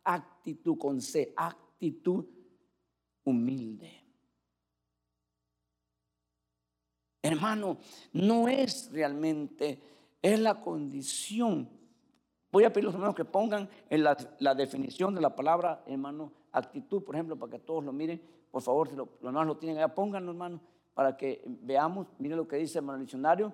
[0.04, 2.24] actitud, con C, actitud
[3.24, 4.02] humilde.
[7.22, 7.78] Hermano,
[8.12, 9.80] no es realmente,
[10.20, 11.68] es la condición.
[12.50, 16.32] Voy a pedir a los hermanos que pongan en la, definición de la palabra, hermano,
[16.50, 18.20] actitud, por ejemplo, para que todos lo miren.
[18.52, 20.60] Por favor, si los hermanos lo tienen allá, pónganlo, hermano,
[20.94, 22.06] para que veamos.
[22.18, 23.52] Miren lo que dice el diccionario.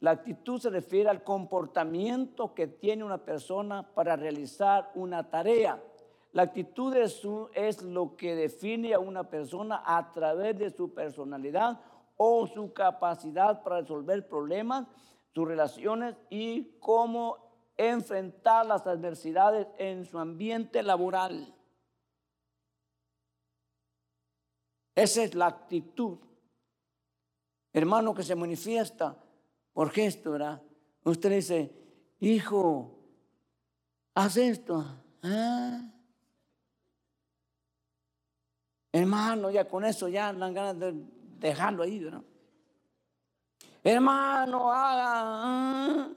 [0.00, 5.80] La actitud se refiere al comportamiento que tiene una persona para realizar una tarea.
[6.32, 7.22] La actitud es,
[7.54, 11.80] es lo que define a una persona a través de su personalidad
[12.16, 14.86] o su capacidad para resolver problemas,
[15.32, 17.36] sus relaciones y cómo
[17.76, 21.54] enfrentar las adversidades en su ambiente laboral.
[25.00, 26.18] Esa es la actitud,
[27.72, 29.16] hermano, que se manifiesta
[29.72, 30.60] por gesto, ¿verdad?
[31.04, 31.72] Usted dice,
[32.18, 32.98] hijo,
[34.14, 34.84] haz esto.
[35.22, 35.90] ¿Ah?
[38.92, 40.92] Hermano, ya con eso ya dan ganas de
[41.38, 42.22] dejarlo ahí, ¿no?
[43.82, 46.10] Hermano, haga.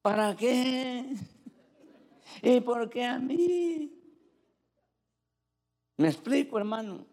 [0.00, 1.14] ¿Para qué?
[2.40, 3.99] ¿Y por qué a mí?
[6.00, 7.04] Me explico, hermano.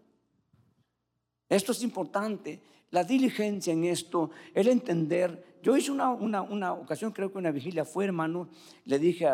[1.49, 2.61] Esto es importante.
[2.91, 7.83] La diligencia en esto, el entender yo hice una, una, ocasión, creo que una vigilia
[7.83, 8.49] fue, hermano,
[8.85, 9.27] le dije,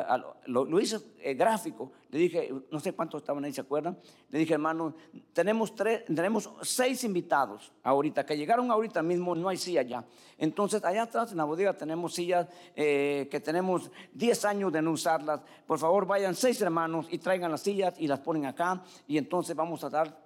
[0.45, 3.97] lo, hice eh, gráfico, le dije, no sé cuántos estaban ahí, ¿se acuerdan?
[4.29, 4.95] Le dije, hermano,
[5.33, 10.05] tenemos, tres, tenemos seis invitados ahorita, que llegaron ahorita mismo, no hay silla ya.
[10.37, 14.91] Entonces, allá atrás en la bodega tenemos sillas eh, que tenemos 10 años de no
[14.91, 15.41] usarlas.
[15.67, 18.83] Por favor, vayan seis hermanos y traigan las sillas y las ponen acá.
[19.07, 20.22] Y entonces vamos a dar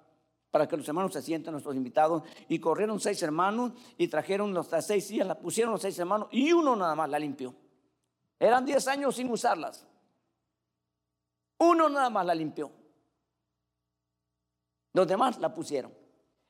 [0.50, 2.22] para que los hermanos se sienten, nuestros invitados.
[2.48, 6.52] Y corrieron seis hermanos y trajeron las seis sillas, la pusieron los seis hermanos y
[6.52, 7.54] uno nada más la limpió.
[8.38, 9.86] Eran diez años sin usarlas.
[11.58, 12.70] Uno nada más la limpió.
[14.92, 15.92] Los demás la pusieron.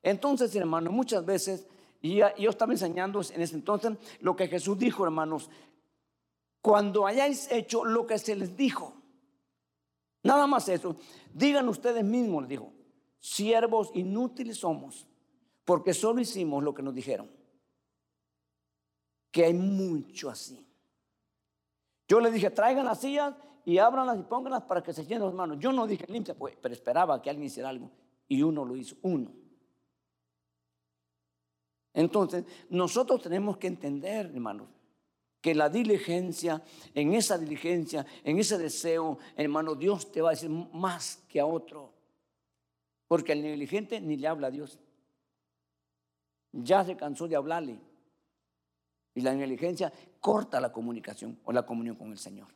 [0.02, 1.66] Entonces, hermanos, muchas veces,
[2.00, 5.50] y yo estaba enseñando en ese entonces lo que Jesús dijo, hermanos,
[6.60, 8.94] cuando hayáis hecho lo que se les dijo,
[10.22, 10.96] nada más eso,
[11.32, 12.72] digan ustedes mismos, les dijo,
[13.18, 15.06] siervos inútiles somos,
[15.64, 17.30] porque solo hicimos lo que nos dijeron.
[19.30, 20.66] Que hay mucho así.
[22.08, 25.34] Yo le dije, traigan las sillas y ábranlas y pónganlas para que se llenen las
[25.34, 25.58] manos.
[25.60, 27.90] Yo no dije limpia, pues, pero esperaba que alguien hiciera algo.
[28.26, 29.30] Y uno lo hizo, uno.
[31.92, 34.68] Entonces, nosotros tenemos que entender, hermanos,
[35.40, 36.62] que la diligencia,
[36.94, 41.46] en esa diligencia, en ese deseo, hermano, Dios te va a decir más que a
[41.46, 41.92] otro.
[43.08, 44.78] Porque el negligente ni le habla a Dios.
[46.52, 47.80] Ya se cansó de hablarle.
[49.14, 52.48] Y la negligencia corta la comunicación o la comunión con el Señor.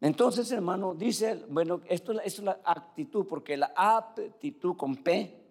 [0.00, 5.44] Entonces, hermano, dice, bueno, esto, es la actitud, porque la aptitud con P,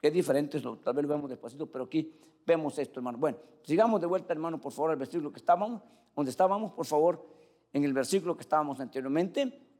[0.00, 3.18] que es diferente, tal vez lo vemos despacito, pero aquí vemos esto, hermano.
[3.18, 5.82] Bueno, sigamos de vuelta, hermano, por favor, al versículo que estábamos,
[6.14, 7.26] donde estábamos, por favor,
[7.72, 9.71] en el versículo que estábamos anteriormente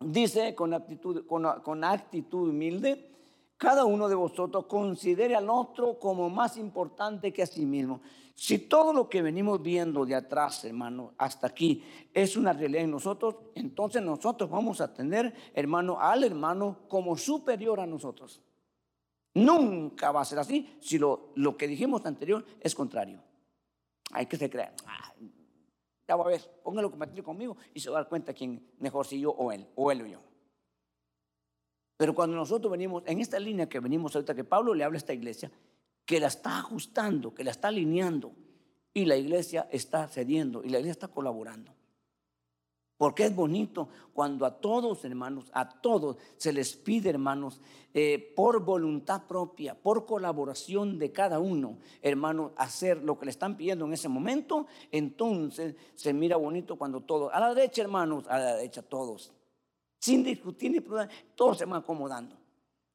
[0.00, 3.08] dice con actitud, con, actitud humilde,
[3.56, 8.00] cada uno de vosotros considere al otro como más importante que a sí mismo.
[8.34, 11.84] Si todo lo que venimos viendo de atrás, hermano, hasta aquí
[12.14, 17.80] es una realidad en nosotros, entonces nosotros vamos a tener, hermano, al hermano como superior
[17.80, 18.40] a nosotros.
[19.34, 23.22] Nunca va a ser así si lo, lo que dijimos anterior es contrario.
[24.12, 24.72] Hay que se creer.
[26.10, 29.06] Ya va a ver, póngalo compartir conmigo y se va a dar cuenta quién mejor
[29.06, 30.20] si yo o él, o él o yo.
[31.96, 34.98] Pero cuando nosotros venimos, en esta línea que venimos ahorita, que Pablo le habla a
[34.98, 35.52] esta iglesia,
[36.04, 38.32] que la está ajustando, que la está alineando,
[38.92, 41.72] y la iglesia está cediendo, y la iglesia está colaborando.
[43.00, 47.58] Porque es bonito cuando a todos, hermanos, a todos se les pide, hermanos,
[47.94, 53.56] eh, por voluntad propia, por colaboración de cada uno, hermanos, hacer lo que le están
[53.56, 54.66] pidiendo en ese momento.
[54.90, 59.32] Entonces se mira bonito cuando todos, a la derecha, hermanos, a la derecha todos,
[59.98, 62.36] sin discutir ni problema, todos se van acomodando.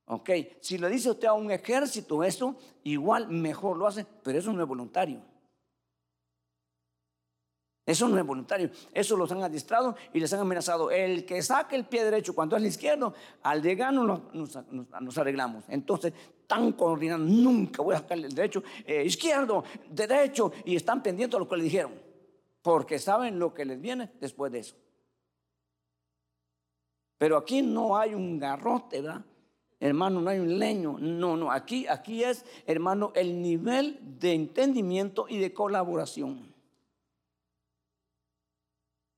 [0.05, 0.29] Ok,
[0.61, 4.61] si le dice usted a un ejército eso, igual mejor lo hace, pero eso no
[4.61, 5.19] es voluntario.
[7.85, 8.71] Eso no es voluntario.
[8.93, 10.89] Eso los han adiestrado y les han amenazado.
[10.89, 13.13] El que saque el pie derecho cuando es el izquierdo,
[13.43, 15.65] al llegar nos, arreglamos.
[15.67, 16.11] Entonces,
[16.41, 17.31] están coordinando.
[17.31, 20.51] Nunca voy a sacar el derecho, eh, izquierdo, derecho.
[20.65, 22.05] Y están pendientes de lo que le dijeron.
[22.63, 24.75] porque saben lo que les viene después de eso.
[27.19, 29.23] Pero aquí no hay un garrote, ¿verdad?
[29.79, 30.97] Hermano, no hay un leño.
[30.99, 36.54] No, no, aquí, aquí es, hermano, el nivel de entendimiento y de colaboración.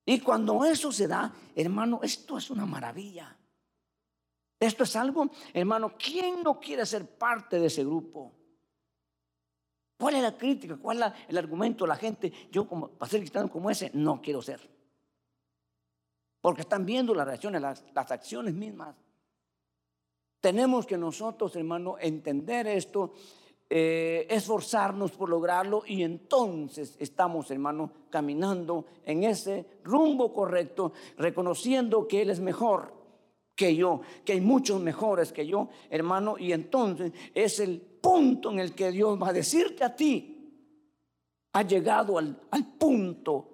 [0.10, 3.38] Y cuando eso se da, hermano, esto es una maravilla.
[4.58, 8.34] Esto es algo, hermano, ¿quién no quiere ser parte de ese grupo?
[9.99, 10.78] ¿Cuál es la crítica?
[10.78, 12.32] ¿Cuál es el argumento de la gente?
[12.49, 14.62] Yo, como, para ser cristiano como ese, no quiero ser.
[16.39, 18.95] Porque están viendo las reacciones, las, las acciones mismas.
[20.39, 23.14] Tenemos que nosotros, hermano, entender esto,
[23.70, 32.22] eh, esforzarnos por lograrlo y entonces estamos, hermano, caminando en ese rumbo correcto, reconociendo que
[32.22, 32.93] Él es mejor
[33.55, 38.59] que yo, que hay muchos mejores que yo, hermano, y entonces es el punto en
[38.59, 40.34] el que Dios va a decirte a ti,
[41.53, 43.49] ha llegado al, al punto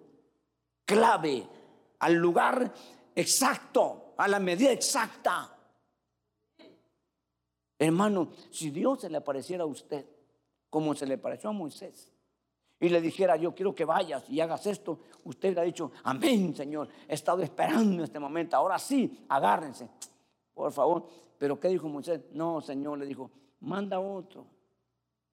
[0.86, 1.47] clave,
[1.99, 2.72] al lugar
[3.16, 5.57] exacto, a la medida exacta.
[7.84, 10.06] Hermano, si Dios se le apareciera a usted
[10.70, 12.10] como se le pareció a Moisés
[12.80, 16.56] y le dijera, yo quiero que vayas y hagas esto, usted le ha dicho, amén,
[16.56, 19.90] Señor, he estado esperando este momento, ahora sí, agárrense,
[20.54, 21.06] por favor.
[21.38, 22.22] Pero ¿qué dijo Moisés?
[22.32, 23.30] No, Señor, le dijo,
[23.60, 24.46] manda otro,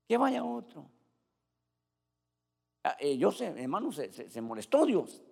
[0.06, 0.90] que vaya otro.
[2.82, 5.22] Ah, eh, yo sé, hermano, se, se molestó Dios.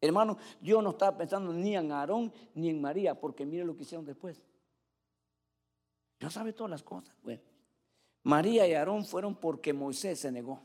[0.00, 3.82] Hermano, Dios no estaba pensando ni en Aarón ni en María, porque mire lo que
[3.82, 4.40] hicieron después.
[6.18, 7.16] Dios sabe todas las cosas.
[7.22, 7.40] Bueno,
[8.24, 10.60] María y Aarón fueron porque Moisés se negó.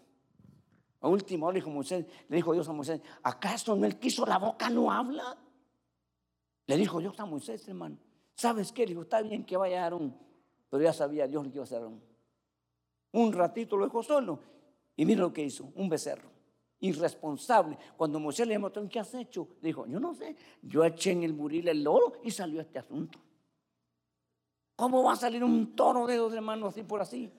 [1.01, 4.37] A último le dijo Moisés, le dijo Dios a Moisés, ¿acaso no él quiso la
[4.37, 5.37] boca no habla?
[6.65, 7.97] Le dijo Dios a Moisés, hermano.
[8.35, 8.83] ¿Sabes qué?
[8.83, 10.17] Le dijo, está bien que vaya Aarón,
[10.69, 12.01] pero ya sabía Dios lo que iba a hacer Aarón.
[13.11, 14.39] Un ratito lo dejó solo
[14.95, 16.31] y mira lo que hizo, un becerro.
[16.79, 17.77] Irresponsable.
[17.95, 19.47] Cuando Moisés le llamó, ¿qué has hecho?
[19.61, 22.79] Le dijo, yo no sé, yo eché en el buril el oro y salió este
[22.79, 23.19] asunto.
[24.75, 27.31] ¿Cómo va a salir un toro de dos hermanos así por así?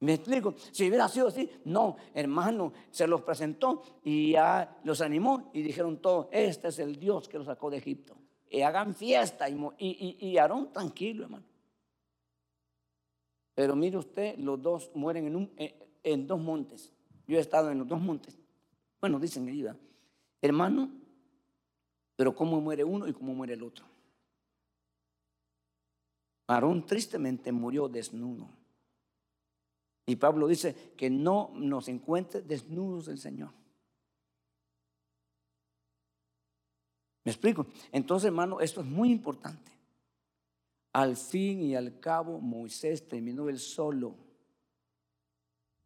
[0.00, 0.54] ¿Me explico?
[0.72, 6.02] Si hubiera sido así, no, hermano, se los presentó y ya los animó y dijeron
[6.02, 8.16] todo, este es el Dios que los sacó de Egipto.
[8.50, 11.44] Y hagan fiesta y, y, Aarón tranquilo, hermano.
[13.54, 16.92] Pero mire usted, los dos mueren eh, en, dos montes.
[17.28, 18.36] Yo he estado en los dos montes.
[19.00, 19.72] Bueno, dicen que.
[20.40, 20.90] Hermano,
[22.16, 23.91] pero cómo muere uno y cómo muere el otro.
[26.52, 28.48] Aarón tristemente murió desnudo.
[30.06, 33.50] Y Pablo dice que no nos encuentre desnudos del Señor.
[37.24, 37.66] ¿Me explico?
[37.92, 39.70] Entonces, hermano, esto es muy importante.
[40.92, 44.16] Al fin y al cabo, Moisés terminó él solo.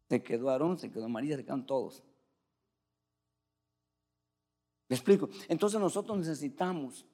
[0.09, 2.03] Se quedó Aarón, se quedó María, se quedaron todos.
[4.89, 5.29] ¿Me explico?
[5.47, 7.05] Entonces nosotros necesitamos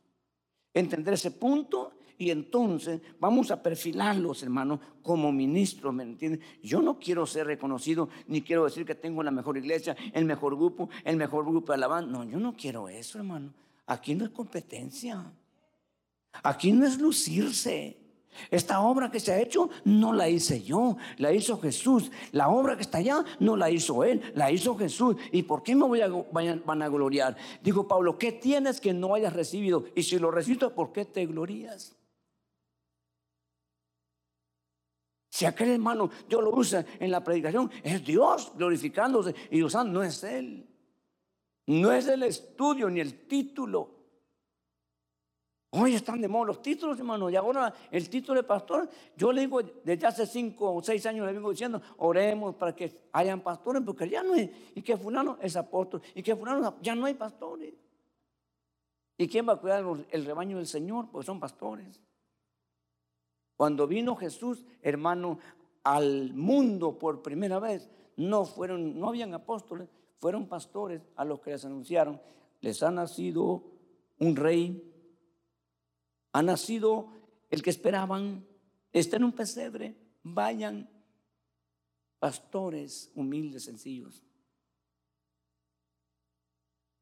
[0.74, 6.42] entender ese punto y entonces vamos a perfilarlos, hermano, como ministros, ¿me entienden?
[6.62, 10.56] Yo no quiero ser reconocido, ni quiero decir que tengo la mejor iglesia, el mejor
[10.56, 12.12] grupo, el mejor grupo de alabanza.
[12.12, 13.54] No, yo no quiero eso, hermano.
[13.86, 15.32] Aquí no es competencia.
[16.44, 17.98] Aquí no es lucirse.
[18.50, 22.12] Esta obra que se ha hecho no la hice yo, la hizo Jesús.
[22.32, 25.16] La obra que está allá no la hizo Él, la hizo Jesús.
[25.32, 27.36] ¿Y por qué me voy a van a gloriar?
[27.62, 29.86] Dijo Pablo, ¿qué tienes que no hayas recibido?
[29.96, 31.96] Y si lo recibes, ¿por qué te glorías?
[35.44, 40.02] Si aquel hermano Dios lo usa en la predicación, es Dios glorificándose y usando, no
[40.02, 40.66] es Él.
[41.68, 43.90] No es el estudio ni el título.
[45.72, 47.30] Hoy están de moda los títulos, hermano.
[47.30, 51.26] Y ahora el título de pastor, yo le digo, desde hace cinco o seis años
[51.26, 55.38] le vengo diciendo, oremos para que hayan pastores, porque ya no hay, y que fulano
[55.42, 57.74] es apóstol, y que fulano ya no hay pastores.
[59.18, 61.10] ¿Y quién va a cuidar el rebaño del Señor?
[61.12, 62.00] Pues son pastores.
[63.58, 65.40] Cuando vino Jesús, hermano,
[65.84, 71.52] al mundo por primera vez, no fueron, no habían apóstoles, fueron pastores a los que
[71.52, 72.22] les anunciaron,
[72.62, 73.64] les ha nacido
[74.20, 74.94] un rey
[76.34, 77.10] ha nacido
[77.50, 78.46] el que esperaban,
[78.92, 80.90] está en un pesebre, vayan,
[82.20, 84.24] pastores humildes, sencillos.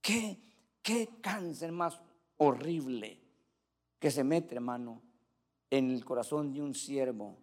[0.01, 0.37] ¿Qué,
[0.81, 2.01] qué cáncer más
[2.37, 3.19] horrible
[3.99, 5.01] que se mete, hermano,
[5.71, 7.37] en el corazón de un siervo,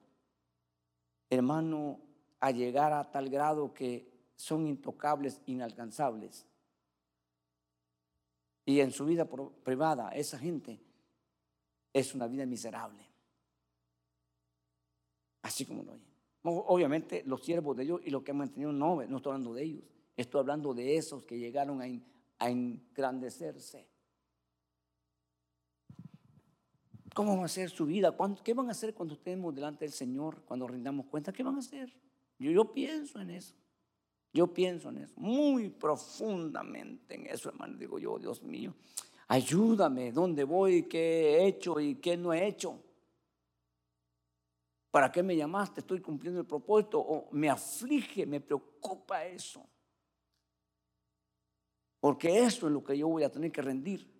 [1.30, 1.98] hermano,
[2.40, 4.06] a llegar a tal grado que
[4.36, 6.46] son intocables, inalcanzables.
[8.66, 9.26] Y en su vida
[9.64, 10.78] privada, esa gente
[11.92, 13.02] es una vida miserable.
[15.42, 16.04] Así como lo oye.
[16.42, 19.62] Obviamente los siervos de Dios y los que han mantenido no, no estoy hablando de
[19.62, 19.84] ellos.
[20.16, 21.86] Estoy hablando de esos que llegaron a,
[22.38, 23.88] a engrandecerse.
[27.18, 28.16] ¿Cómo va a ser su vida?
[28.44, 30.44] ¿Qué van a hacer cuando estemos delante del Señor?
[30.44, 31.92] Cuando rindamos cuenta, ¿qué van a hacer?
[32.38, 33.56] Yo, yo pienso en eso.
[34.32, 37.76] Yo pienso en eso, muy profundamente en eso, hermano.
[37.76, 38.72] Digo yo, Dios mío,
[39.26, 40.84] ayúdame, ¿dónde voy?
[40.84, 42.80] ¿Qué he hecho y qué no he hecho?
[44.92, 45.80] ¿Para qué me llamaste?
[45.80, 47.00] ¿Estoy cumpliendo el propósito?
[47.00, 49.68] ¿O me aflige, me preocupa eso?
[51.98, 54.17] Porque eso es lo que yo voy a tener que rendir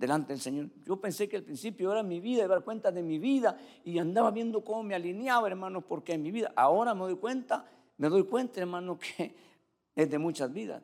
[0.00, 0.70] delante del Señor.
[0.86, 4.30] Yo pensé que al principio era mi vida, dar cuenta de mi vida y andaba
[4.30, 7.66] viendo cómo me alineaba, hermanos, porque en mi vida, ahora me doy cuenta,
[7.98, 9.34] me doy cuenta, hermano, que
[9.94, 10.82] es de muchas vidas.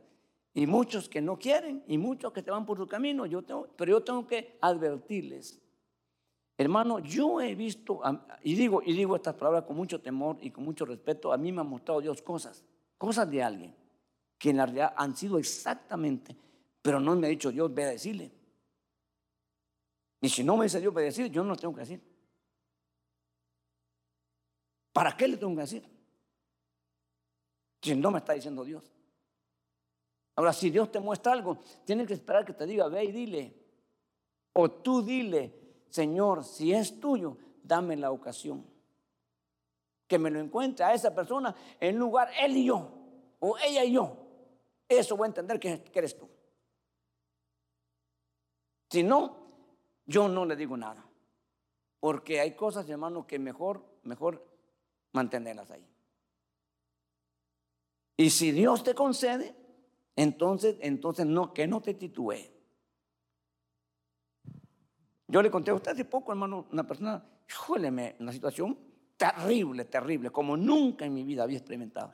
[0.53, 3.69] Y muchos que no quieren y muchos que te van por su camino, yo tengo,
[3.75, 5.61] pero yo tengo que advertirles.
[6.59, 8.01] Hermano, yo he visto,
[8.43, 11.53] y digo, y digo estas palabras con mucho temor y con mucho respeto, a mí
[11.53, 12.65] me ha mostrado Dios cosas,
[12.99, 13.75] cosas de alguien,
[14.39, 16.37] que en la realidad han sido exactamente,
[16.83, 18.31] pero no me ha dicho Dios, ve a decirle.
[20.27, 22.03] Y si no me dice Dios decir, yo no lo tengo que decir.
[24.93, 25.89] ¿Para qué le tengo que decir?
[27.81, 28.83] Si no me está diciendo Dios.
[30.35, 33.55] Ahora, si Dios te muestra algo, tienes que esperar que te diga, ve y dile.
[34.55, 35.55] O tú dile,
[35.91, 38.67] Señor, si es tuyo, dame la ocasión.
[40.09, 42.91] Que me lo encuentre a esa persona en lugar él y yo,
[43.39, 44.27] o ella y yo.
[44.89, 46.29] Eso voy a entender que eres tú.
[48.91, 49.46] Si no,
[50.07, 51.05] yo no le digo nada.
[52.01, 54.47] Porque hay cosas, hermano, que mejor, mejor
[55.13, 55.87] mantenerlas ahí.
[58.17, 59.55] Y si Dios te concede,
[60.15, 62.37] entonces, entonces no, que no te titúe.
[65.29, 68.79] Yo le conté a usted hace poco, hermano, una persona, híjole, una situación
[69.17, 72.13] terrible, terrible, como nunca en mi vida había experimentado.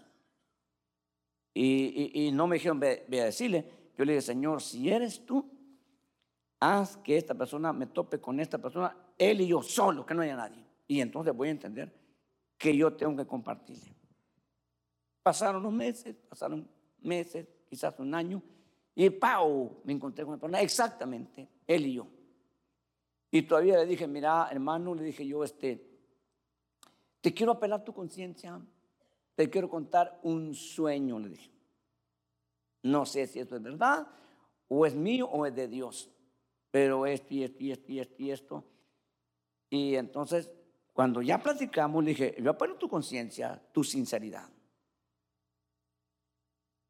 [1.55, 3.65] Y, no me dijeron, ve, ve a decirle,
[3.97, 5.47] yo le dije, Señor, si eres tú,
[6.63, 10.23] haz que esta persona me tope con esta persona, él y yo solo, que no
[10.23, 10.65] haya nadie.
[10.87, 11.93] Y entonces voy a entender
[12.57, 13.93] que yo tengo que compartirle.
[15.25, 16.69] Pasaron los meses, pasaron
[17.01, 18.41] meses, quizás un año,
[18.95, 19.81] y ¡pau!
[19.83, 22.07] Me encontré con la persona, exactamente, él y yo.
[23.33, 25.85] Y todavía le dije, mira, hermano, le dije yo, este,
[27.21, 28.61] te quiero apelar tu conciencia,
[29.35, 31.51] te quiero contar un sueño, le dije.
[32.85, 34.07] No sé si esto es verdad,
[34.69, 36.12] o es mío, o es de Dios
[36.73, 38.65] pero esto y esto y esto y esto y esto.
[39.71, 40.51] Y entonces,
[40.95, 44.51] cuando ya platicamos, le dije, yo apelo tu conciencia, tu sinceridad.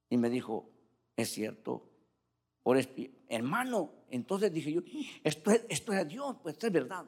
[0.09, 0.71] Y me dijo,
[1.17, 1.91] es cierto,
[2.63, 2.79] por
[3.29, 4.83] hermano, entonces dije yo,
[5.25, 7.05] esto es, esto es Dios, pues esto es verdad.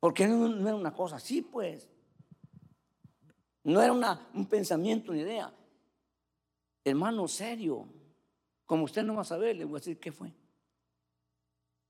[0.00, 1.88] Porque no, no era una cosa así, pues.
[3.62, 5.54] No era una, un pensamiento, una idea.
[6.84, 8.01] Hermano, serio.
[8.66, 10.32] Como usted no va a saber, le voy a decir qué fue.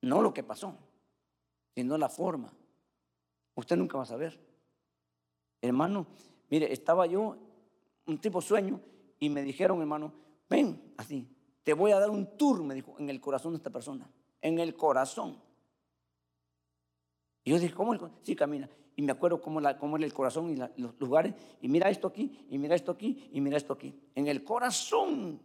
[0.01, 0.77] No lo que pasó,
[1.75, 2.53] sino la forma.
[3.55, 4.39] Usted nunca va a saber.
[5.61, 6.07] Hermano,
[6.51, 7.37] mire, estaba yo,
[8.07, 8.81] un tipo sueño,
[9.21, 10.13] y me dijeron, hermano,
[10.51, 11.29] ven, así,
[11.63, 14.11] te voy a dar un tour, me dijo, en el corazón de esta persona.
[14.41, 15.41] En el corazón.
[17.45, 17.95] Y yo dije, ¿cómo?
[17.95, 18.69] El sí, camina.
[18.97, 21.35] Y me acuerdo cómo, la, el corazón y los lugares.
[21.61, 23.95] Y mira esto aquí, y mira esto aquí, y mira esto aquí.
[24.15, 25.41] En el corazón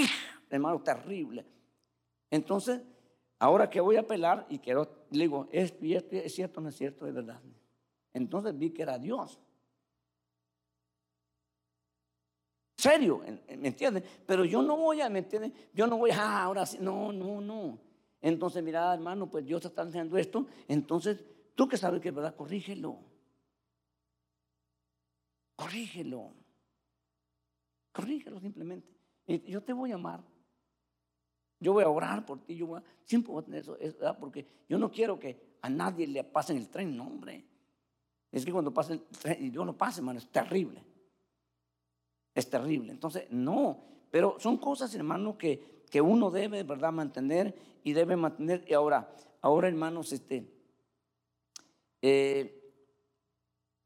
[0.50, 1.44] hermano, terrible.
[2.30, 2.80] Entonces,
[3.38, 7.06] ahora que voy a apelar y quiero, le digo, ¿es, es cierto no es cierto?
[7.06, 7.40] Es verdad.
[8.12, 9.38] Entonces vi que era Dios.
[12.76, 13.22] Serio,
[13.58, 14.04] ¿me entiendes?
[14.26, 15.52] Pero yo no voy a, ¿me entiendes?
[15.72, 17.78] Yo no voy a, ah, ahora sí, no, no, no.
[18.20, 20.46] Entonces, mira, hermano, pues Dios está haciendo esto.
[20.68, 21.24] Entonces,
[21.54, 22.98] tú que sabes que es verdad, corrígelo.
[25.56, 26.32] Corrígelo.
[27.92, 28.96] Corrígelo simplemente.
[29.26, 30.22] Y yo te voy a amar.
[31.58, 32.56] Yo voy a orar por ti.
[32.56, 36.56] Yo siempre voy a tener eso, porque yo no quiero que a nadie le pasen
[36.56, 37.44] el tren, no, hombre.
[38.30, 40.84] Es que cuando pasa el tren y yo no pase, hermano, es terrible.
[42.34, 42.92] Es terrible.
[42.92, 43.82] Entonces, no.
[44.10, 48.64] Pero son cosas, hermano, que, que uno debe, ¿verdad?, mantener y debe mantener.
[48.68, 50.52] Y ahora, ahora, hermanos, este.
[52.02, 52.65] Eh,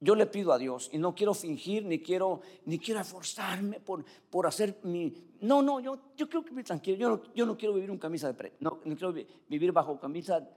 [0.00, 4.04] yo le pido a Dios y no quiero fingir ni quiero ni quiero esforzarme por,
[4.30, 7.56] por hacer mi no no yo yo quiero que me tranquilo yo no, yo no
[7.56, 10.48] quiero vivir en camisa de pre, no, no quiero vivir bajo camisa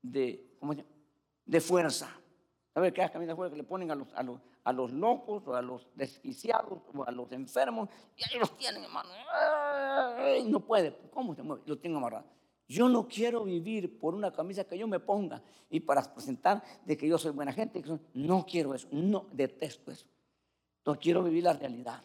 [0.00, 0.48] de
[1.44, 2.08] de fuerza.
[2.72, 5.42] ¿sabes qué camisa de fuerza que le ponen a los, a los a los locos
[5.46, 9.10] o a los desquiciados o a los enfermos y ahí los tienen hermano.
[10.48, 12.26] No puede cómo se mueve lo tengo amarrado
[12.68, 16.96] yo no quiero vivir por una camisa que yo me ponga y para presentar de
[16.96, 17.82] que yo soy buena gente.
[18.14, 20.06] No quiero eso, no detesto eso.
[20.84, 22.02] No quiero vivir la realidad.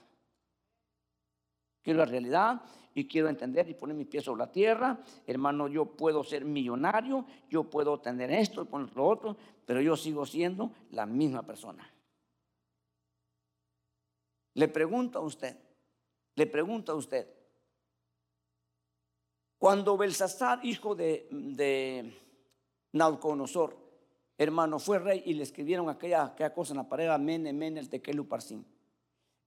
[1.82, 2.62] Quiero la realidad
[2.94, 5.00] y quiero entender y poner mis pies sobre la tierra.
[5.26, 9.96] Hermano, yo puedo ser millonario, yo puedo tener esto y poner lo otro, pero yo
[9.96, 11.90] sigo siendo la misma persona.
[14.56, 15.56] Le pregunto a usted,
[16.36, 17.37] le pregunto a usted,
[19.58, 22.14] cuando Belsasar, hijo de, de
[22.94, 23.76] Nauconosor,
[24.38, 27.90] hermano, fue rey y le escribieron aquella, aquella cosa en la pared, amén, amén, el
[27.90, 28.64] tequelu parsim.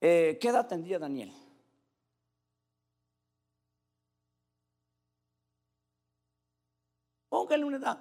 [0.01, 1.33] Eh, ¿Qué edad tendría Daniel?
[7.29, 7.99] Póngale una edad.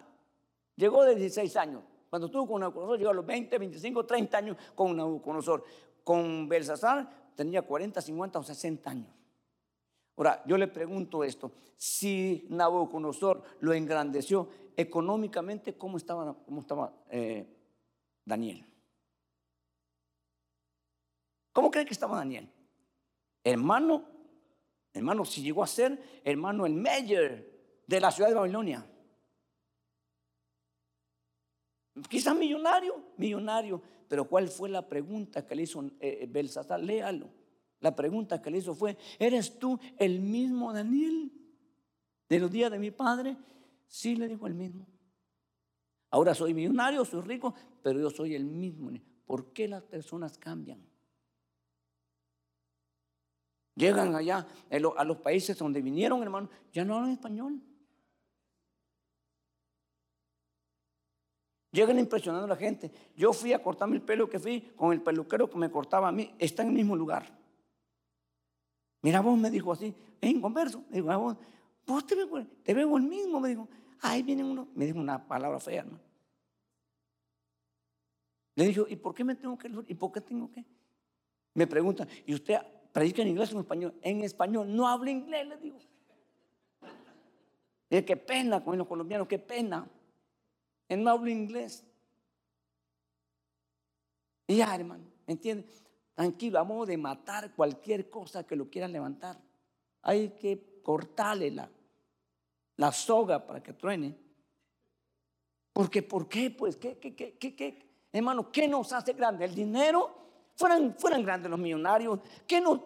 [0.76, 1.84] Llegó de 16 años.
[2.10, 5.64] Cuando estuvo con Nauconosor, llegó a los 20, 25, 30 años con Nauconosor.
[6.04, 9.19] Con Belsasar tenía 40, 50 o 60 años.
[10.20, 17.48] Ahora, yo le pregunto esto, si Nabucodonosor lo engrandeció económicamente, ¿cómo estaba, cómo estaba eh,
[18.26, 18.66] Daniel?
[21.54, 22.52] ¿Cómo cree que estaba Daniel?
[23.46, 24.04] Hermano,
[24.92, 27.46] hermano, si llegó a ser hermano el mayor
[27.88, 28.86] de la ciudad de Babilonia.
[32.10, 33.82] Quizás millonario, millonario.
[34.10, 36.30] Pero ¿cuál fue la pregunta que le hizo eh?
[36.82, 37.39] Léalo.
[37.82, 41.32] La pregunta que le hizo fue, ¿eres tú el mismo Daniel
[42.28, 43.38] de los días de mi padre?
[43.88, 44.86] Sí, le dijo el mismo.
[46.12, 48.92] Ahora soy millonario, soy rico, pero yo soy el mismo.
[49.26, 50.86] ¿Por qué las personas cambian?
[53.76, 57.62] Llegan allá a los países donde vinieron, hermano, ya no hablan español.
[61.72, 62.92] Llegan impresionando a la gente.
[63.16, 66.12] Yo fui a cortarme el pelo que fui con el peluquero que me cortaba a
[66.12, 66.36] mí.
[66.40, 67.39] Está en el mismo lugar.
[69.02, 70.84] Mira, vos me dijo así, en converso.
[70.90, 71.38] Me dijo, vos,
[71.86, 73.40] vos te, veo, te veo el mismo.
[73.40, 73.68] Me dijo,
[74.02, 74.68] ahí viene uno.
[74.76, 76.00] Me dijo una palabra fea, ¿no?
[78.56, 80.66] Le dijo, ¿y por qué me tengo que ¿Y por qué tengo que?
[81.54, 82.60] Me pregunta, ¿y usted
[82.92, 83.94] predica en inglés o en español?
[84.02, 85.78] En español, no habla inglés, le digo.
[87.90, 89.90] Y qué pena con los colombianos, qué pena.
[90.88, 91.84] Él no habla inglés.
[94.48, 95.66] Y ya, hermano, ¿entiende?
[96.20, 99.40] Tranquilo, vamos de matar cualquier cosa que lo quieran levantar.
[100.02, 101.70] Hay que cortarle la,
[102.76, 104.18] la soga para que truene.
[105.72, 106.52] Porque, ¿por qué?
[106.52, 109.46] Pues, ¿qué, qué, qué, qué, Hermano, ¿qué nos hace grande?
[109.46, 110.14] ¿El dinero?
[110.58, 112.20] Fueran, fueran grandes los millonarios.
[112.46, 112.82] ¿Qué nos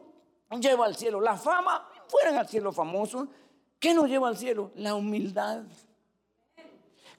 [0.61, 1.19] lleva al cielo?
[1.19, 1.89] ¿La fama?
[2.07, 3.27] Fueran al cielo famosos.
[3.79, 4.69] ¿Qué nos lleva al cielo?
[4.75, 5.63] La humildad.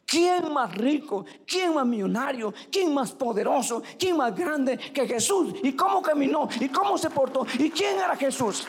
[0.06, 1.24] ¿Quién más rico?
[1.47, 2.52] ¿Quién más millonario?
[2.70, 3.82] ¿Quién más poderoso?
[3.98, 5.55] ¿Quién más grande que Jesús?
[5.62, 6.48] ¿Y cómo caminó?
[6.60, 7.47] ¿Y cómo se portó?
[7.59, 8.66] ¿Y quién era Jesús?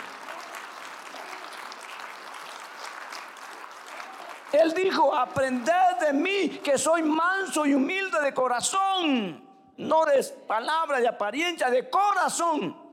[4.51, 9.43] Él dijo, aprended de mí que soy manso y humilde de corazón,
[9.77, 12.84] no de palabra, de apariencia, de corazón.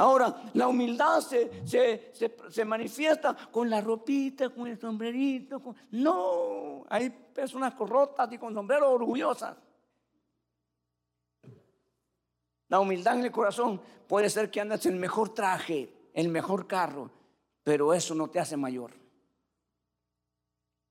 [0.00, 5.60] Ahora, la humildad se, se, manifiesta con la ropita, con el sombrerito.
[5.90, 9.58] No, hay personas corrotas y con sombrero orgullosas.
[12.68, 13.78] La humildad en el corazón
[14.08, 17.10] puede ser que andes en el mejor traje, el mejor carro,
[17.62, 18.92] pero eso no te hace mayor.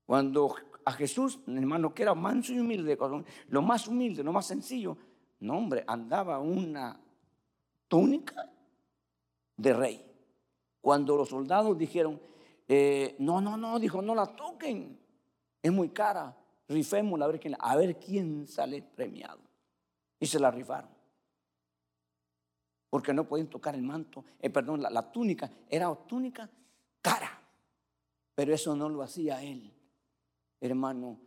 [0.06, 0.54] Cuando
[0.86, 2.96] a Jesús, hermano, que era manso y humilde
[3.48, 4.96] lo más humilde, lo más sencillo,
[5.40, 7.00] no hombre, andaba una
[7.88, 8.48] túnica
[9.60, 10.06] de rey.
[10.82, 12.20] Cuando los soldados dijeron,
[12.68, 14.98] eh, no, no, no, dijo, no la toquen,
[15.62, 16.36] es muy cara,
[16.68, 17.26] rifémosla
[17.60, 19.42] a ver quién, sale premiado.
[20.20, 20.90] Y se la rifaron.
[22.90, 26.50] Porque no pueden tocar el manto, eh, perdón, la, la túnica, era túnica
[27.02, 27.42] cara.
[28.34, 29.72] Pero eso no lo hacía él,
[30.62, 31.20] hermano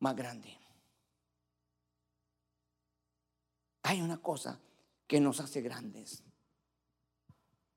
[0.00, 0.58] más grande.
[3.84, 4.60] Hay una cosa
[5.06, 6.22] que nos hace grandes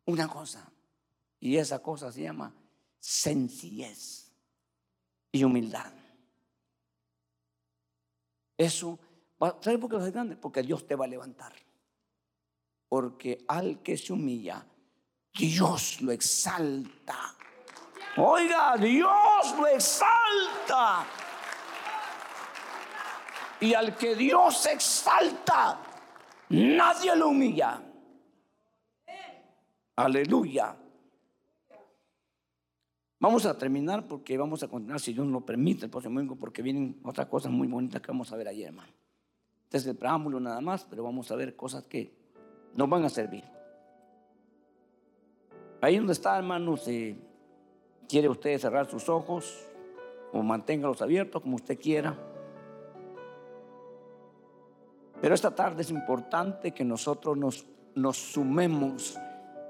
[0.06, 0.72] una cosa.
[1.40, 2.54] Y esa cosa se llama
[3.00, 4.32] sencillez
[5.32, 5.94] y humildad.
[8.58, 8.98] Eso,
[9.40, 10.38] ¿sabes por qué es grande?
[10.38, 11.54] Porque Dios te va a levantar.
[12.88, 14.66] Porque al que se humilla,
[15.34, 17.36] Dios lo exalta.
[18.18, 21.06] Oiga, Dios lo exalta.
[23.60, 25.80] Y al que Dios exalta,
[26.50, 27.82] nadie lo humilla.
[29.96, 30.76] Aleluya.
[33.20, 36.62] Vamos a terminar porque vamos a continuar, si Dios lo permite, el próximo domingo, porque
[36.62, 38.92] vienen otras cosas muy bonitas que vamos a ver ayer, hermano.
[39.64, 42.14] Este es el preámbulo nada más, pero vamos a ver cosas que
[42.76, 43.44] nos van a servir.
[45.82, 47.18] Ahí donde está, hermano, si
[48.08, 49.66] quiere usted cerrar sus ojos
[50.34, 52.18] o manténgalos abiertos como usted quiera.
[55.22, 57.66] Pero esta tarde es importante que nosotros nos,
[57.96, 59.18] nos sumemos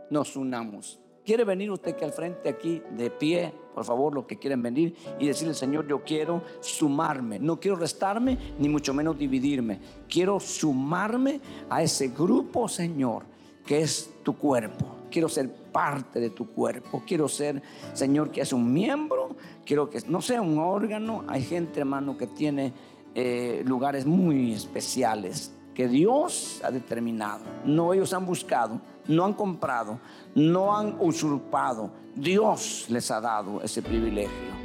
[0.10, 0.99] nos unamos.
[1.26, 4.95] ¿Quiere venir usted que al frente aquí de pie, por favor, los que quieren venir
[5.19, 9.80] y decirle, Señor, yo quiero sumarme, no quiero restarme, ni mucho menos dividirme.
[10.07, 13.23] Quiero sumarme a ese grupo, Señor,
[13.65, 14.86] que es tu cuerpo.
[15.10, 17.02] Quiero ser parte de tu cuerpo.
[17.07, 17.61] Quiero ser,
[17.94, 19.36] Señor, que es un miembro.
[19.65, 21.23] Quiero que no sea un órgano.
[21.27, 22.72] Hay gente, hermano, que tiene
[23.15, 27.44] eh, lugares muy especiales que Dios ha determinado.
[27.65, 29.99] No ellos han buscado, no han comprado,
[30.34, 31.91] no han usurpado.
[32.15, 34.56] Dios les ha dado ese privilegio.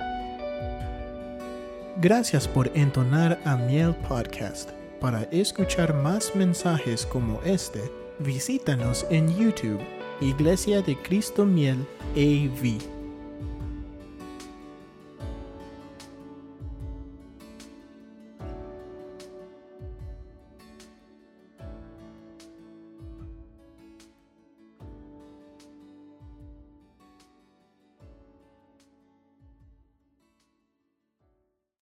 [2.00, 4.70] Gracias por entonar a Miel Podcast.
[5.00, 9.80] Para escuchar más mensajes como este, visítanos en YouTube,
[10.20, 12.99] Iglesia de Cristo Miel AV.